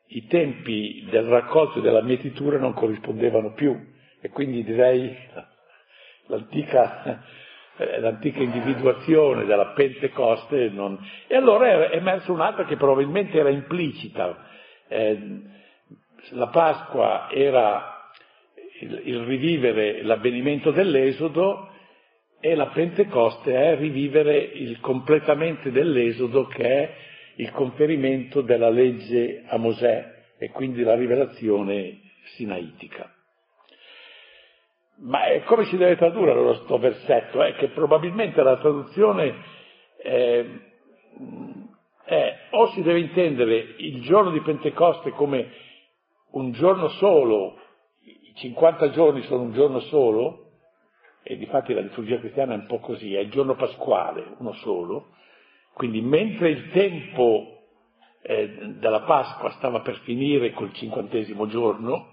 i 0.08 0.26
tempi 0.26 1.06
del 1.10 1.24
raccolto 1.24 1.78
e 1.78 1.82
della 1.82 2.02
mietitura 2.02 2.58
non 2.58 2.74
corrispondevano 2.74 3.52
più 3.52 3.76
e 4.20 4.28
quindi 4.30 4.62
direi 4.64 5.16
l'antica, 6.26 7.22
eh, 7.76 8.00
l'antica 8.00 8.40
individuazione 8.40 9.44
della 9.44 9.72
Pentecoste 9.72 10.68
non... 10.70 10.98
e 11.26 11.36
allora 11.36 11.90
è 11.90 11.96
emerso 11.96 12.32
un'altra 12.32 12.64
che 12.64 12.76
probabilmente 12.76 13.38
era 13.38 13.50
implicita. 13.50 14.46
Eh, 14.88 15.52
la 16.30 16.48
Pasqua 16.48 17.28
era 17.30 18.10
il, 18.80 19.02
il 19.04 19.24
rivivere 19.24 20.02
l'avvenimento 20.02 20.70
dell'Esodo 20.70 21.70
e 22.40 22.54
la 22.54 22.66
Pentecoste 22.66 23.54
è 23.54 23.76
rivivere 23.76 24.36
il 24.36 24.78
completamento 24.80 25.70
dell'Esodo 25.70 26.46
che 26.46 26.62
è 26.62 26.94
il 27.36 27.50
conferimento 27.52 28.40
della 28.40 28.70
legge 28.70 29.44
a 29.46 29.56
Mosè 29.56 30.12
e 30.38 30.50
quindi 30.50 30.82
la 30.82 30.94
rivelazione 30.94 32.00
sinaitica. 32.36 33.12
Ma 34.96 35.20
come 35.44 35.64
si 35.64 35.76
deve 35.76 35.96
tradurre 35.96 36.30
allora 36.30 36.54
questo 36.54 36.78
versetto? 36.78 37.42
È 37.42 37.54
che 37.56 37.68
probabilmente 37.68 38.42
la 38.42 38.56
traduzione 38.58 39.34
è, 39.96 40.44
è 42.04 42.36
o 42.50 42.68
si 42.68 42.82
deve 42.82 43.00
intendere 43.00 43.74
il 43.78 44.02
giorno 44.02 44.30
di 44.30 44.40
Pentecoste 44.40 45.10
come 45.10 45.50
un 46.30 46.52
giorno 46.52 46.88
solo 46.88 47.58
50 48.34 48.90
giorni 48.90 49.22
sono 49.22 49.42
un 49.42 49.52
giorno 49.52 49.80
solo, 49.80 50.40
e 51.22 51.36
difatti 51.36 51.72
la 51.72 51.80
liturgia 51.80 52.18
cristiana 52.18 52.54
è 52.54 52.58
un 52.58 52.66
po' 52.66 52.80
così, 52.80 53.14
è 53.14 53.20
il 53.20 53.30
giorno 53.30 53.54
pasquale, 53.54 54.34
uno 54.38 54.52
solo, 54.54 55.10
quindi 55.74 56.00
mentre 56.00 56.50
il 56.50 56.70
tempo 56.70 57.54
eh, 58.22 58.76
della 58.78 59.02
Pasqua 59.02 59.50
stava 59.50 59.80
per 59.80 59.98
finire 60.00 60.52
col 60.52 60.72
cinquantesimo 60.72 61.46
giorno, 61.46 62.12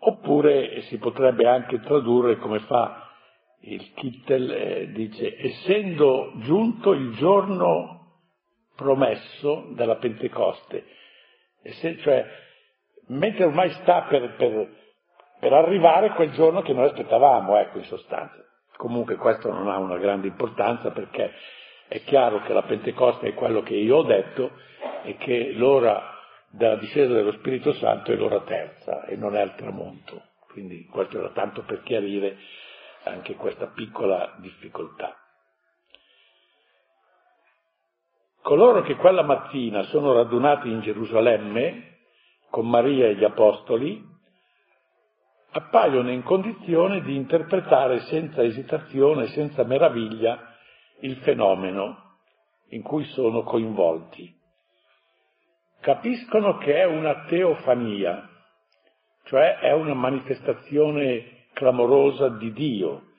oppure 0.00 0.82
si 0.82 0.98
potrebbe 0.98 1.48
anche 1.48 1.80
tradurre 1.80 2.36
come 2.36 2.60
fa 2.60 3.10
il 3.60 3.92
Kittel, 3.94 4.50
eh, 4.50 4.92
dice, 4.92 5.36
essendo 5.38 6.32
giunto 6.36 6.92
il 6.92 7.14
giorno 7.14 7.94
promesso 8.76 9.68
della 9.70 9.96
Pentecoste, 9.96 10.84
se, 11.62 11.96
cioè 11.98 12.26
mentre 13.08 13.44
ormai 13.44 13.70
sta 13.82 14.02
per, 14.02 14.34
per, 14.36 14.68
per 15.40 15.52
arrivare 15.52 16.10
quel 16.10 16.32
giorno 16.32 16.60
che 16.62 16.72
noi 16.72 16.86
aspettavamo, 16.86 17.56
ecco 17.56 17.78
in 17.78 17.84
sostanza. 17.84 18.44
Comunque 18.76 19.16
questo 19.16 19.50
non 19.50 19.68
ha 19.68 19.78
una 19.78 19.98
grande 19.98 20.26
importanza 20.26 20.90
perché 20.90 21.32
è 21.88 22.02
chiaro 22.02 22.42
che 22.42 22.52
la 22.52 22.62
Pentecoste 22.62 23.28
è 23.28 23.34
quello 23.34 23.62
che 23.62 23.74
io 23.74 23.96
ho 23.96 24.02
detto 24.02 24.50
e 25.04 25.16
che 25.16 25.52
l'ora 25.52 26.14
della 26.50 26.76
discesa 26.76 27.12
dello 27.12 27.32
Spirito 27.32 27.72
Santo 27.74 28.12
è 28.12 28.16
l'ora 28.16 28.40
terza 28.40 29.04
e 29.04 29.16
non 29.16 29.36
è 29.36 29.42
il 29.42 29.54
tramonto. 29.56 30.22
Quindi 30.48 30.86
questo 30.86 31.18
era 31.18 31.30
tanto 31.30 31.62
per 31.62 31.82
chiarire 31.82 32.38
anche 33.04 33.34
questa 33.34 33.66
piccola 33.66 34.34
difficoltà. 34.38 35.16
Coloro 38.42 38.82
che 38.82 38.96
quella 38.96 39.22
mattina 39.22 39.82
sono 39.84 40.12
radunati 40.12 40.70
in 40.70 40.80
Gerusalemme 40.80 41.98
con 42.50 42.68
Maria 42.68 43.06
e 43.06 43.16
gli 43.16 43.24
Apostoli, 43.24 44.02
appaiono 45.56 46.10
in 46.10 46.22
condizione 46.22 47.00
di 47.00 47.16
interpretare 47.16 48.00
senza 48.00 48.42
esitazione, 48.42 49.28
senza 49.28 49.64
meraviglia, 49.64 50.54
il 51.00 51.16
fenomeno 51.16 52.18
in 52.70 52.82
cui 52.82 53.04
sono 53.06 53.42
coinvolti. 53.42 54.34
Capiscono 55.80 56.58
che 56.58 56.74
è 56.74 56.84
una 56.84 57.24
teofania, 57.24 58.28
cioè 59.24 59.58
è 59.60 59.72
una 59.72 59.94
manifestazione 59.94 61.46
clamorosa 61.54 62.28
di 62.28 62.52
Dio, 62.52 63.12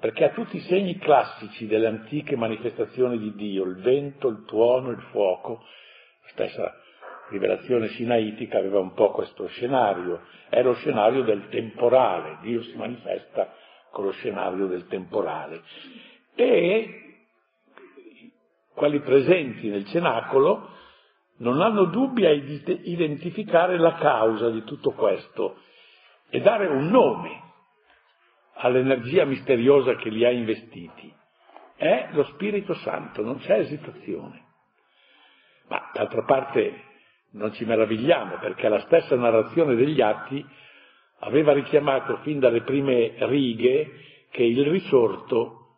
perché 0.00 0.24
ha 0.24 0.30
tutti 0.30 0.56
i 0.56 0.60
segni 0.60 0.96
classici 0.96 1.66
delle 1.66 1.88
antiche 1.88 2.36
manifestazioni 2.36 3.18
di 3.18 3.34
Dio, 3.34 3.64
il 3.64 3.76
vento, 3.82 4.28
il 4.28 4.44
tuono, 4.46 4.90
il 4.90 5.02
fuoco, 5.10 5.62
stessa 6.30 6.74
rivelazione 7.32 7.88
sinaitica 7.88 8.58
aveva 8.58 8.78
un 8.78 8.92
po' 8.92 9.10
questo 9.10 9.48
scenario, 9.48 10.20
è 10.48 10.62
lo 10.62 10.74
scenario 10.74 11.22
del 11.22 11.48
temporale, 11.48 12.38
Dio 12.42 12.62
si 12.62 12.76
manifesta 12.76 13.52
con 13.90 14.04
lo 14.04 14.12
scenario 14.12 14.66
del 14.66 14.86
temporale. 14.86 15.62
E 16.34 17.02
quelli 18.74 19.00
presenti 19.00 19.68
nel 19.68 19.86
cenacolo 19.86 20.70
non 21.38 21.60
hanno 21.60 21.84
dubbi 21.86 22.24
a 22.24 22.30
identificare 22.30 23.78
la 23.78 23.94
causa 23.94 24.50
di 24.50 24.62
tutto 24.64 24.92
questo 24.92 25.56
e 26.30 26.40
dare 26.40 26.66
un 26.66 26.86
nome 26.86 27.40
all'energia 28.54 29.24
misteriosa 29.24 29.96
che 29.96 30.08
li 30.08 30.24
ha 30.24 30.30
investiti. 30.30 31.12
È 31.76 32.08
lo 32.12 32.24
Spirito 32.24 32.74
Santo, 32.74 33.22
non 33.22 33.38
c'è 33.38 33.58
esitazione. 33.58 34.50
Ma 35.68 35.90
d'altra 35.92 36.22
parte 36.24 36.90
non 37.32 37.52
ci 37.52 37.64
meravigliamo 37.64 38.38
perché 38.38 38.68
la 38.68 38.80
stessa 38.80 39.16
narrazione 39.16 39.74
degli 39.74 40.00
atti 40.00 40.44
aveva 41.20 41.52
richiamato 41.52 42.18
fin 42.18 42.38
dalle 42.38 42.62
prime 42.62 43.14
righe 43.26 43.90
che 44.30 44.42
il 44.42 44.66
risorto, 44.66 45.76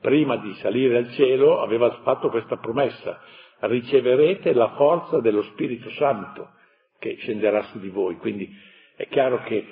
prima 0.00 0.36
di 0.36 0.52
salire 0.54 0.98
al 0.98 1.10
cielo, 1.12 1.60
aveva 1.60 1.90
fatto 2.02 2.28
questa 2.28 2.56
promessa, 2.56 3.20
riceverete 3.60 4.52
la 4.52 4.74
forza 4.76 5.20
dello 5.20 5.42
Spirito 5.42 5.90
Santo 5.90 6.50
che 6.98 7.16
scenderà 7.16 7.62
su 7.64 7.80
di 7.80 7.88
voi. 7.88 8.16
Quindi 8.16 8.48
è 8.96 9.08
chiaro 9.08 9.42
che 9.42 9.66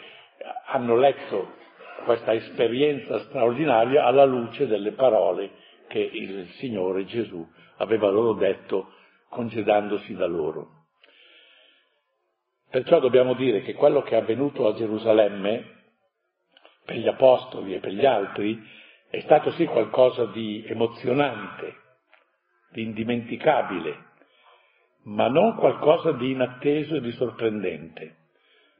hanno 0.66 0.96
letto 0.96 1.54
questa 2.04 2.32
esperienza 2.34 3.18
straordinaria 3.20 4.04
alla 4.04 4.24
luce 4.24 4.66
delle 4.66 4.92
parole 4.92 5.50
che 5.88 5.98
il 5.98 6.46
Signore 6.58 7.04
Gesù 7.04 7.46
aveva 7.76 8.10
loro 8.10 8.34
detto 8.34 8.92
congedandosi 9.28 10.14
da 10.14 10.26
loro. 10.26 10.75
Perciò 12.76 13.00
dobbiamo 13.00 13.32
dire 13.32 13.62
che 13.62 13.72
quello 13.72 14.02
che 14.02 14.10
è 14.10 14.20
avvenuto 14.20 14.68
a 14.68 14.74
Gerusalemme, 14.74 15.64
per 16.84 16.96
gli 16.96 17.08
apostoli 17.08 17.72
e 17.72 17.78
per 17.78 17.92
gli 17.92 18.04
altri, 18.04 18.62
è 19.08 19.18
stato 19.20 19.50
sì 19.52 19.64
qualcosa 19.64 20.26
di 20.26 20.62
emozionante, 20.66 21.74
di 22.72 22.82
indimenticabile, 22.82 23.96
ma 25.04 25.26
non 25.28 25.54
qualcosa 25.54 26.12
di 26.12 26.32
inatteso 26.32 26.96
e 26.96 27.00
di 27.00 27.12
sorprendente. 27.12 28.16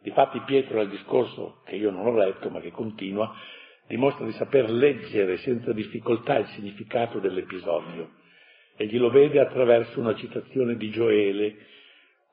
Difatti 0.02 0.40
Pietro 0.40 0.76
nel 0.76 0.90
discorso, 0.90 1.62
che 1.64 1.76
io 1.76 1.90
non 1.90 2.04
ho 2.04 2.14
letto 2.14 2.50
ma 2.50 2.60
che 2.60 2.72
continua, 2.72 3.34
dimostra 3.86 4.26
di 4.26 4.32
saper 4.32 4.68
leggere 4.70 5.38
senza 5.38 5.72
difficoltà 5.72 6.36
il 6.36 6.48
significato 6.48 7.18
dell'episodio 7.18 8.10
e 8.76 8.88
glielo 8.88 9.08
vede 9.08 9.40
attraverso 9.40 9.98
una 10.00 10.14
citazione 10.14 10.76
di 10.76 10.90
Gioele 10.90 11.56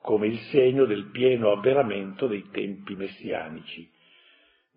come 0.04 0.26
il 0.26 0.38
segno 0.50 0.84
del 0.84 1.06
pieno 1.06 1.50
avveramento 1.50 2.26
dei 2.26 2.50
tempi 2.50 2.94
messianici. 2.94 3.90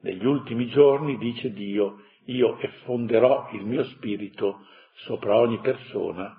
Negli 0.03 0.25
ultimi 0.25 0.69
giorni, 0.69 1.17
dice 1.17 1.51
Dio, 1.51 2.03
io 2.27 2.57
effonderò 2.57 3.49
il 3.51 3.65
mio 3.65 3.83
spirito 3.83 4.65
sopra 5.03 5.35
ogni 5.35 5.59
persona, 5.59 6.33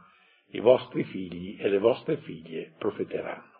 i 0.52 0.60
vostri 0.60 1.04
figli 1.04 1.58
e 1.60 1.68
le 1.68 1.78
vostre 1.78 2.16
figlie 2.16 2.72
profeteranno. 2.78 3.52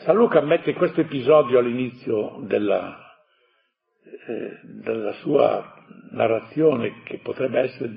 San 0.00 0.14
Luca 0.14 0.42
mette 0.42 0.74
questo 0.74 1.00
episodio 1.00 1.58
all'inizio 1.58 2.40
della, 2.42 2.98
eh, 4.26 4.60
della 4.62 5.12
sua 5.22 5.72
narrazione 6.10 7.00
che 7.02 7.20
potrebbe 7.20 7.60
essere 7.60 7.94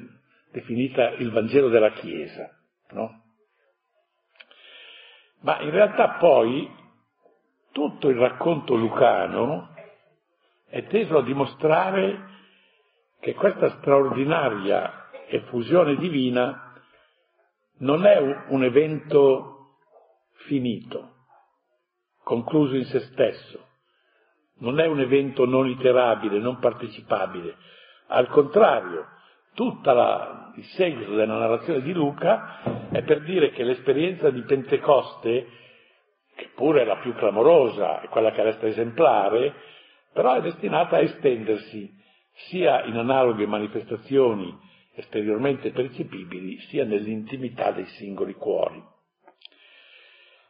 definita 0.54 1.10
il 1.10 1.30
Vangelo 1.30 1.68
della 1.68 1.92
Chiesa, 1.92 2.58
no? 2.92 3.28
Ma 5.42 5.60
in 5.62 5.70
realtà 5.70 6.18
poi 6.20 6.70
tutto 7.72 8.10
il 8.10 8.18
racconto 8.18 8.76
lucano 8.76 9.70
è 10.68 10.86
teso 10.88 11.18
a 11.18 11.24
dimostrare 11.24 12.28
che 13.20 13.34
questa 13.34 13.70
straordinaria 13.78 15.10
effusione 15.28 15.96
divina 15.96 16.74
non 17.80 18.06
è 18.06 18.18
un 18.48 18.64
evento 18.64 19.76
finito, 20.46 21.16
concluso 22.24 22.76
in 22.76 22.86
se 22.86 23.00
stesso, 23.12 23.68
non 24.60 24.80
è 24.80 24.86
un 24.86 25.00
evento 25.00 25.46
non 25.46 25.68
iterabile, 25.68 26.40
non 26.40 26.60
partecipabile, 26.60 27.56
al 28.08 28.28
contrario, 28.28 29.08
tutto 29.60 29.92
il 30.56 30.64
seguito 30.78 31.16
della 31.16 31.38
narrazione 31.38 31.82
di 31.82 31.92
Luca 31.92 32.62
è 32.92 33.04
per 33.04 33.24
dire 33.24 33.50
che 33.52 33.64
l'esperienza 33.64 34.30
di 34.30 34.42
Pentecoste, 34.44 35.48
che 36.34 36.52
pure 36.56 36.84
è 36.84 36.86
la 36.86 36.96
più 37.00 37.14
clamorosa, 37.14 38.00
è 38.00 38.08
quella 38.08 38.32
che 38.32 38.42
resta 38.42 38.68
esemplare, 38.68 39.54
però 40.14 40.36
è 40.36 40.42
destinata 40.42 40.96
a 40.96 41.02
estendersi 41.02 41.94
sia 42.48 42.86
in 42.86 42.96
analoghe 42.96 43.46
manifestazioni 43.48 44.58
esteriormente 44.94 45.72
percepibili, 45.72 46.58
sia 46.70 46.86
nell'intimità 46.86 47.72
dei 47.72 47.86
singoli 47.98 48.36
cuori. 48.36 48.82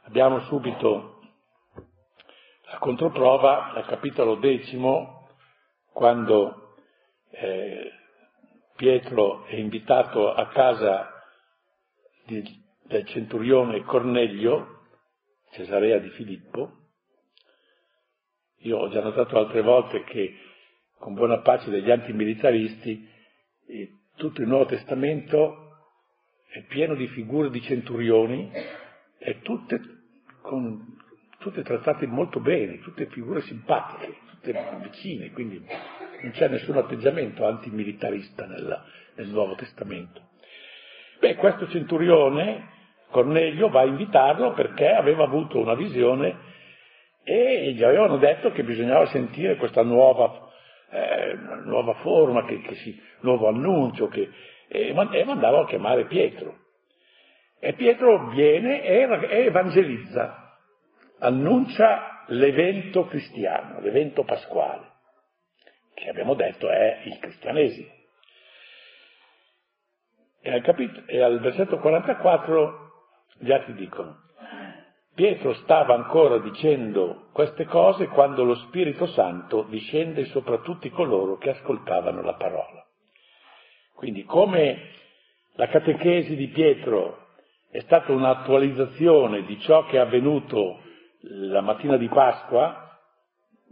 Abbiamo 0.04 0.42
subito 0.42 1.22
la 2.72 2.78
controprova 2.78 3.72
al 3.72 3.88
capitolo 3.88 4.36
decimo, 4.36 5.30
quando 5.94 6.76
eh, 7.32 7.94
Pietro 8.80 9.44
è 9.44 9.56
invitato 9.56 10.34
a 10.34 10.48
casa 10.48 11.12
di, 12.26 12.42
del 12.84 13.06
centurione 13.08 13.84
Cornelio, 13.84 14.86
Cesarea 15.52 15.98
di 15.98 16.08
Filippo. 16.12 16.78
Io 18.60 18.78
ho 18.78 18.88
già 18.88 19.02
notato 19.02 19.38
altre 19.38 19.62
volte 19.64 20.06
che, 20.06 20.34
con 20.98 21.14
buona 21.14 21.42
pace 21.42 21.70
degli 21.70 21.92
antimilitaristi, 21.92 23.06
eh, 23.68 23.90
tutto 24.16 24.40
il 24.40 24.48
Nuovo 24.48 24.68
Testamento 24.68 25.76
è 26.48 26.64
pieno 26.64 26.96
di 26.96 27.08
figure 27.08 27.50
di 27.50 27.62
centurioni 27.62 28.50
e 29.18 29.42
tutte, 29.42 29.82
con, 30.40 30.96
tutte 31.40 31.64
trattate 31.64 32.08
molto 32.08 32.40
bene, 32.40 32.80
tutte 32.80 33.08
figure 33.08 33.42
simpatiche, 33.42 34.20
tutte 34.30 34.80
vicine, 34.84 35.32
quindi 35.32 35.68
non 36.24 36.32
c'è 36.32 36.48
nessun 36.48 36.78
atteggiamento 36.78 37.46
antimilitarista 37.46 38.46
nella, 38.46 38.84
nel 39.16 39.28
Nuovo 39.28 39.56
Testamento. 39.56 40.28
Beh, 41.20 41.36
questo 41.36 41.68
centurione, 41.68 42.68
Cornelio, 43.10 43.70
va 43.70 43.82
a 43.82 43.86
invitarlo 43.86 44.54
perché 44.54 44.90
aveva 44.90 45.26
avuto 45.26 45.60
una 45.60 45.76
visione 45.76 46.48
e 47.24 47.74
gli 47.74 47.84
avevano 47.84 48.18
detto 48.18 48.52
che 48.52 48.64
bisognava 48.64 49.06
sentire 49.08 49.58
questa 49.58 49.84
nuova, 49.84 50.50
eh, 50.90 51.36
nuova 51.66 51.94
forma, 51.96 52.46
che, 52.46 52.62
che 52.62 52.76
si, 52.76 53.00
nuovo 53.22 53.48
annuncio, 53.48 54.08
che, 54.08 54.30
e, 54.68 54.88
e 54.88 55.24
mandava 55.26 55.62
a 55.62 55.66
chiamare 55.66 56.06
Pietro. 56.06 56.56
E 57.60 57.74
Pietro 57.74 58.30
viene 58.30 58.84
e, 58.84 59.02
e 59.30 59.46
evangelizza, 59.46 60.58
annuncia 61.20 62.24
l'evento 62.28 63.06
cristiano, 63.08 63.82
l'evento 63.82 64.24
pasquale 64.24 64.90
che 66.00 66.10
abbiamo 66.10 66.34
detto 66.34 66.70
è 66.70 67.02
il 67.04 67.20
cristianesimo. 67.20 67.90
E 70.42 70.52
al, 70.52 70.62
capit- 70.62 71.04
e 71.08 71.22
al 71.22 71.40
versetto 71.40 71.78
44 71.80 72.92
gli 73.40 73.52
altri 73.52 73.74
dicono, 73.74 74.22
Pietro 75.14 75.54
stava 75.56 75.96
ancora 75.96 76.38
dicendo 76.38 77.28
queste 77.34 77.66
cose 77.66 78.08
quando 78.08 78.44
lo 78.44 78.56
Spirito 78.56 79.06
Santo 79.08 79.64
discende 79.64 80.26
sopra 80.26 80.60
tutti 80.60 80.90
coloro 80.90 81.38
che 81.38 81.50
ascoltavano 81.50 82.22
la 82.22 82.36
parola. 82.36 82.86
Quindi 83.96 84.24
come 84.24 84.92
la 85.56 85.68
catechesi 85.68 86.38
di 86.38 86.48
Pietro 86.48 87.28
è 87.70 87.82
stata 87.82 88.14
un'attualizzazione 88.14 89.44
di 89.44 89.60
ciò 89.60 89.86
che 89.88 89.98
è 89.98 90.00
avvenuto 90.00 90.80
la 91.22 91.60
mattina 91.60 91.98
di 91.98 92.08
Pasqua, 92.08 92.89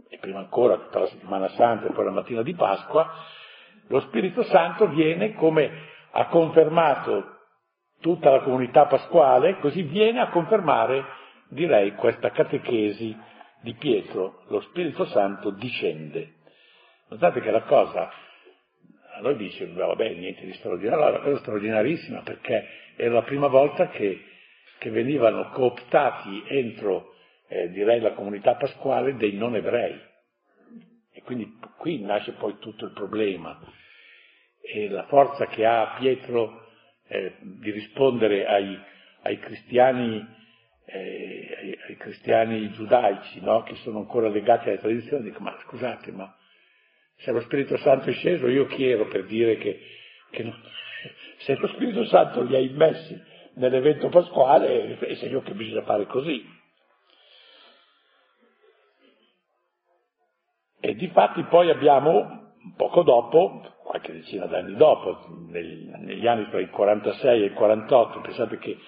e 0.08 0.18
prima 0.18 0.38
ancora 0.38 0.76
tutta 0.76 1.00
la 1.00 1.06
settimana 1.06 1.48
santa 1.50 1.86
e 1.86 1.92
poi 1.92 2.04
la 2.04 2.10
mattina 2.10 2.42
di 2.42 2.54
Pasqua, 2.54 3.12
lo 3.88 4.00
Spirito 4.00 4.42
Santo 4.44 4.88
viene 4.88 5.34
come 5.34 5.70
ha 6.12 6.26
confermato 6.26 7.36
tutta 8.00 8.30
la 8.30 8.40
comunità 8.40 8.86
pasquale, 8.86 9.58
così 9.58 9.82
viene 9.82 10.20
a 10.20 10.28
confermare, 10.28 11.04
direi, 11.48 11.94
questa 11.94 12.30
catechesi 12.30 13.16
di 13.60 13.74
Pietro, 13.74 14.44
lo 14.48 14.60
Spirito 14.60 15.04
Santo 15.06 15.50
discende. 15.50 16.34
Notate 17.08 17.40
che 17.40 17.50
la 17.50 17.62
cosa, 17.62 18.10
noi 19.20 19.36
dice, 19.36 19.66
vabbè, 19.66 20.14
niente 20.14 20.44
di 20.44 20.52
straordinario, 20.54 21.08
una 21.08 21.18
cosa 21.18 21.38
straordinarissima 21.38 22.20
perché 22.22 22.66
era 22.96 23.14
la 23.14 23.22
prima 23.22 23.48
volta 23.48 23.88
che, 23.88 24.22
che 24.78 24.90
venivano 24.90 25.50
cooptati 25.50 26.44
entro 26.46 27.14
eh, 27.48 27.70
direi 27.70 28.00
la 28.00 28.12
comunità 28.12 28.54
pasquale 28.54 29.16
dei 29.16 29.32
non 29.32 29.56
ebrei. 29.56 29.98
E 31.12 31.22
quindi 31.22 31.58
qui 31.78 32.00
nasce 32.00 32.32
poi 32.32 32.58
tutto 32.58 32.84
il 32.84 32.92
problema. 32.92 33.58
E 34.60 34.88
la 34.88 35.04
forza 35.04 35.46
che 35.46 35.64
ha 35.64 35.96
Pietro 35.98 36.66
eh, 37.08 37.34
di 37.40 37.70
rispondere 37.70 38.46
ai, 38.46 38.78
ai 39.22 39.38
cristiani, 39.38 40.24
eh, 40.84 41.78
ai, 41.88 41.96
cristiani 41.96 42.70
giudaici, 42.72 43.40
no? 43.40 43.62
che 43.62 43.74
sono 43.76 43.98
ancora 43.98 44.28
legati 44.28 44.68
alle 44.68 44.78
tradizioni, 44.78 45.24
dico, 45.24 45.40
ma 45.40 45.56
scusate, 45.62 46.12
ma 46.12 46.32
se 47.16 47.32
lo 47.32 47.40
Spirito 47.40 47.76
Santo 47.78 48.10
è 48.10 48.12
sceso, 48.12 48.46
io 48.46 48.66
chiedo 48.66 49.06
per 49.06 49.24
dire 49.24 49.56
che, 49.56 49.80
che 50.30 50.42
non, 50.42 50.54
se 51.38 51.56
lo 51.56 51.66
Spirito 51.68 52.04
Santo 52.04 52.42
li 52.42 52.54
ha 52.54 52.60
immessi 52.60 53.20
nell'evento 53.54 54.08
pasquale, 54.08 54.98
è 54.98 55.14
segno 55.14 55.40
che 55.40 55.52
bisogna 55.54 55.82
fare 55.82 56.06
così. 56.06 56.57
E 60.80 60.94
di 60.94 61.08
fatti 61.08 61.42
poi 61.44 61.70
abbiamo, 61.70 62.54
poco 62.76 63.02
dopo, 63.02 63.62
qualche 63.84 64.12
decina 64.12 64.46
d'anni 64.46 64.76
dopo, 64.76 65.18
negli, 65.48 65.88
negli 65.88 66.26
anni 66.26 66.48
tra 66.50 66.60
il 66.60 66.70
46 66.70 67.42
e 67.42 67.44
il 67.46 67.52
48, 67.54 68.20
pensate 68.20 68.58
che 68.58 68.78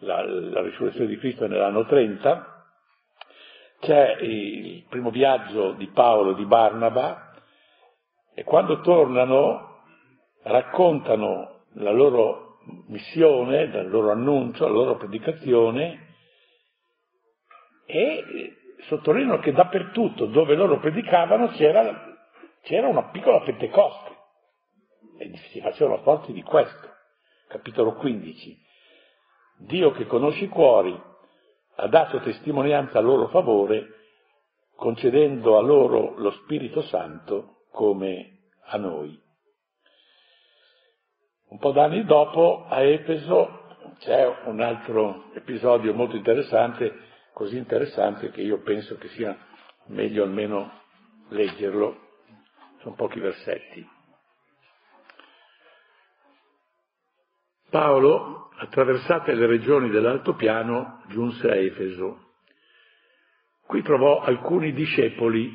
la, 0.00 0.22
la 0.24 0.60
risurrezione 0.60 1.06
di 1.06 1.18
Cristo 1.18 1.44
è 1.44 1.48
nell'anno 1.48 1.86
30, 1.86 2.54
c'è 3.80 4.16
il 4.20 4.84
primo 4.88 5.10
viaggio 5.10 5.72
di 5.72 5.86
Paolo 5.88 6.32
e 6.32 6.34
di 6.34 6.46
Barnaba 6.46 7.32
e 8.34 8.42
quando 8.42 8.80
tornano 8.80 9.82
raccontano 10.42 11.64
la 11.74 11.90
loro 11.90 12.58
missione, 12.88 13.62
il 13.62 13.88
loro 13.88 14.10
annuncio, 14.10 14.66
la 14.66 14.72
loro 14.72 14.96
predicazione 14.96 16.14
e 17.86 18.24
sottolineano 18.82 19.38
che 19.38 19.52
dappertutto 19.52 20.26
dove 20.26 20.54
loro 20.54 20.78
predicavano 20.78 21.48
c'era, 21.48 22.16
c'era 22.62 22.88
una 22.88 23.10
piccola 23.10 23.40
Pentecoste 23.40 24.12
e 25.18 25.36
si 25.50 25.60
facevano 25.60 26.02
forti 26.02 26.32
di 26.32 26.42
questo. 26.42 26.92
Capitolo 27.48 27.94
15. 27.94 28.62
Dio 29.58 29.92
che 29.92 30.06
conosce 30.06 30.44
i 30.44 30.48
cuori 30.48 31.00
ha 31.76 31.86
dato 31.88 32.20
testimonianza 32.20 32.98
a 32.98 33.02
loro 33.02 33.28
favore 33.28 33.88
concedendo 34.76 35.56
a 35.56 35.62
loro 35.62 36.14
lo 36.18 36.30
Spirito 36.32 36.82
Santo 36.82 37.66
come 37.70 38.48
a 38.66 38.76
noi. 38.76 39.20
Un 41.48 41.58
po' 41.58 41.72
d'anni 41.72 42.04
dopo 42.04 42.66
a 42.68 42.80
Efeso 42.82 43.62
c'è 43.98 44.26
un 44.46 44.60
altro 44.60 45.32
episodio 45.34 45.94
molto 45.94 46.16
interessante 46.16 47.12
così 47.34 47.56
interessante 47.56 48.30
che 48.30 48.40
io 48.40 48.62
penso 48.62 48.96
che 48.96 49.08
sia 49.08 49.36
meglio 49.88 50.22
almeno 50.22 50.80
leggerlo, 51.28 52.00
sono 52.80 52.94
pochi 52.94 53.18
versetti. 53.18 53.86
Paolo, 57.68 58.50
attraversate 58.56 59.34
le 59.34 59.46
regioni 59.46 59.90
dell'altopiano, 59.90 61.02
giunse 61.08 61.50
a 61.50 61.56
Efeso. 61.56 62.34
Qui 63.66 63.82
trovò 63.82 64.20
alcuni 64.20 64.72
discepoli, 64.72 65.50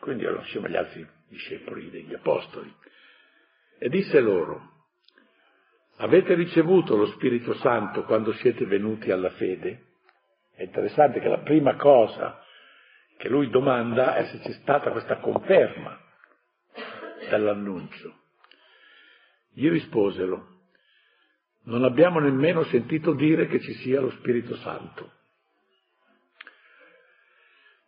quindi 0.00 0.24
erano 0.24 0.40
insieme 0.40 0.66
agli 0.66 0.76
altri 0.76 1.08
discepoli 1.28 1.88
degli 1.88 2.12
apostoli, 2.12 2.74
e 3.78 3.88
disse 3.88 4.18
loro, 4.20 4.70
avete 5.98 6.34
ricevuto 6.34 6.96
lo 6.96 7.06
Spirito 7.06 7.54
Santo 7.54 8.02
quando 8.04 8.32
siete 8.32 8.66
venuti 8.66 9.12
alla 9.12 9.30
fede? 9.30 9.91
È 10.54 10.62
interessante 10.62 11.20
che 11.20 11.28
la 11.28 11.38
prima 11.38 11.76
cosa 11.76 12.42
che 13.16 13.28
lui 13.28 13.48
domanda 13.50 14.16
è 14.16 14.24
se 14.26 14.40
c'è 14.40 14.52
stata 14.52 14.90
questa 14.90 15.18
conferma 15.18 15.98
dell'annuncio. 17.30 18.12
Gli 19.52 19.68
risposero, 19.68 20.48
non 21.64 21.84
abbiamo 21.84 22.18
nemmeno 22.18 22.64
sentito 22.64 23.14
dire 23.14 23.46
che 23.46 23.60
ci 23.60 23.74
sia 23.74 24.00
lo 24.00 24.10
Spirito 24.10 24.56
Santo. 24.56 25.12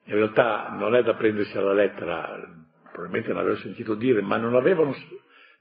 In 0.04 0.14
realtà 0.14 0.68
non 0.68 0.94
è 0.94 1.02
da 1.02 1.14
prendersi 1.14 1.56
alla 1.56 1.72
lettera, 1.72 2.28
probabilmente 2.92 3.28
non 3.28 3.38
avevano 3.38 3.60
sentito 3.60 3.94
dire, 3.94 4.20
ma 4.20 4.36
non 4.36 4.54
avevano, 4.54 4.94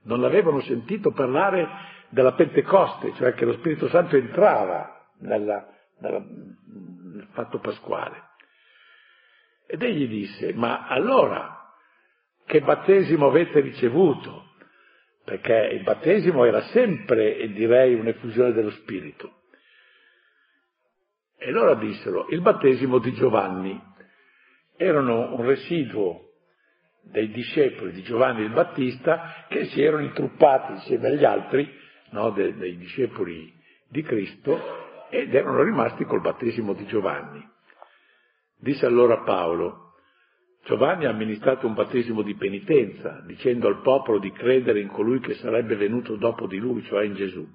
non 0.03 0.23
avevano 0.23 0.59
sentito 0.61 1.11
parlare 1.11 1.67
della 2.09 2.33
Pentecoste, 2.33 3.13
cioè 3.15 3.33
che 3.33 3.45
lo 3.45 3.53
Spirito 3.53 3.87
Santo 3.87 4.17
entrava 4.17 5.07
nella, 5.19 5.65
nella, 6.03 6.19
nel 6.19 7.27
fatto 7.31 7.59
pasquale. 7.59 8.31
Ed 9.65 9.81
egli 9.81 10.07
disse, 10.07 10.53
ma 10.53 10.87
allora 10.87 11.73
che 12.45 12.61
battesimo 12.61 13.27
avete 13.27 13.61
ricevuto? 13.61 14.51
Perché 15.23 15.69
il 15.71 15.83
battesimo 15.83 16.43
era 16.43 16.61
sempre, 16.63 17.47
direi, 17.53 17.93
un'effusione 17.93 18.51
dello 18.51 18.71
Spirito. 18.71 19.41
E 21.37 21.49
loro 21.51 21.75
dissero, 21.75 22.27
il 22.29 22.41
battesimo 22.41 22.99
di 22.99 23.13
Giovanni 23.13 23.81
erano 24.75 25.33
un 25.35 25.45
residuo 25.45 26.29
dei 27.03 27.29
discepoli 27.31 27.91
di 27.91 28.03
Giovanni 28.03 28.43
il 28.43 28.51
Battista 28.51 29.45
che 29.49 29.65
si 29.65 29.81
erano 29.81 30.03
intruppati 30.03 30.73
insieme 30.73 31.07
agli 31.07 31.25
altri, 31.25 31.69
no, 32.11 32.29
dei, 32.31 32.55
dei 32.55 32.77
discepoli 32.77 33.53
di 33.89 34.01
Cristo, 34.01 34.82
ed 35.13 35.35
erano 35.35 35.61
rimasti 35.61 36.05
col 36.05 36.21
battesimo 36.21 36.73
di 36.73 36.87
Giovanni. 36.87 37.47
Disse 38.57 38.87
allora 38.87 39.19
Paolo, 39.19 39.91
Giovanni 40.63 41.05
ha 41.05 41.11
amministrato 41.11 41.67
un 41.67 41.75
battesimo 41.75 42.23
di 42.23 42.33
penitenza, 42.33 43.21
dicendo 43.27 43.67
al 43.67 43.81
popolo 43.81 44.17
di 44.17 44.31
credere 44.31 44.79
in 44.79 44.87
colui 44.87 45.19
che 45.19 45.35
sarebbe 45.35 45.75
venuto 45.75 46.15
dopo 46.15 46.47
di 46.47 46.57
lui, 46.57 46.81
cioè 46.85 47.03
in 47.05 47.13
Gesù. 47.13 47.47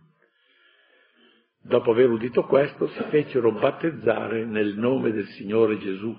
Dopo 1.60 1.90
aver 1.90 2.10
udito 2.10 2.44
questo, 2.44 2.86
si 2.88 3.02
fecero 3.08 3.50
battezzare 3.50 4.44
nel 4.44 4.78
nome 4.78 5.10
del 5.10 5.26
Signore 5.26 5.78
Gesù. 5.78 6.16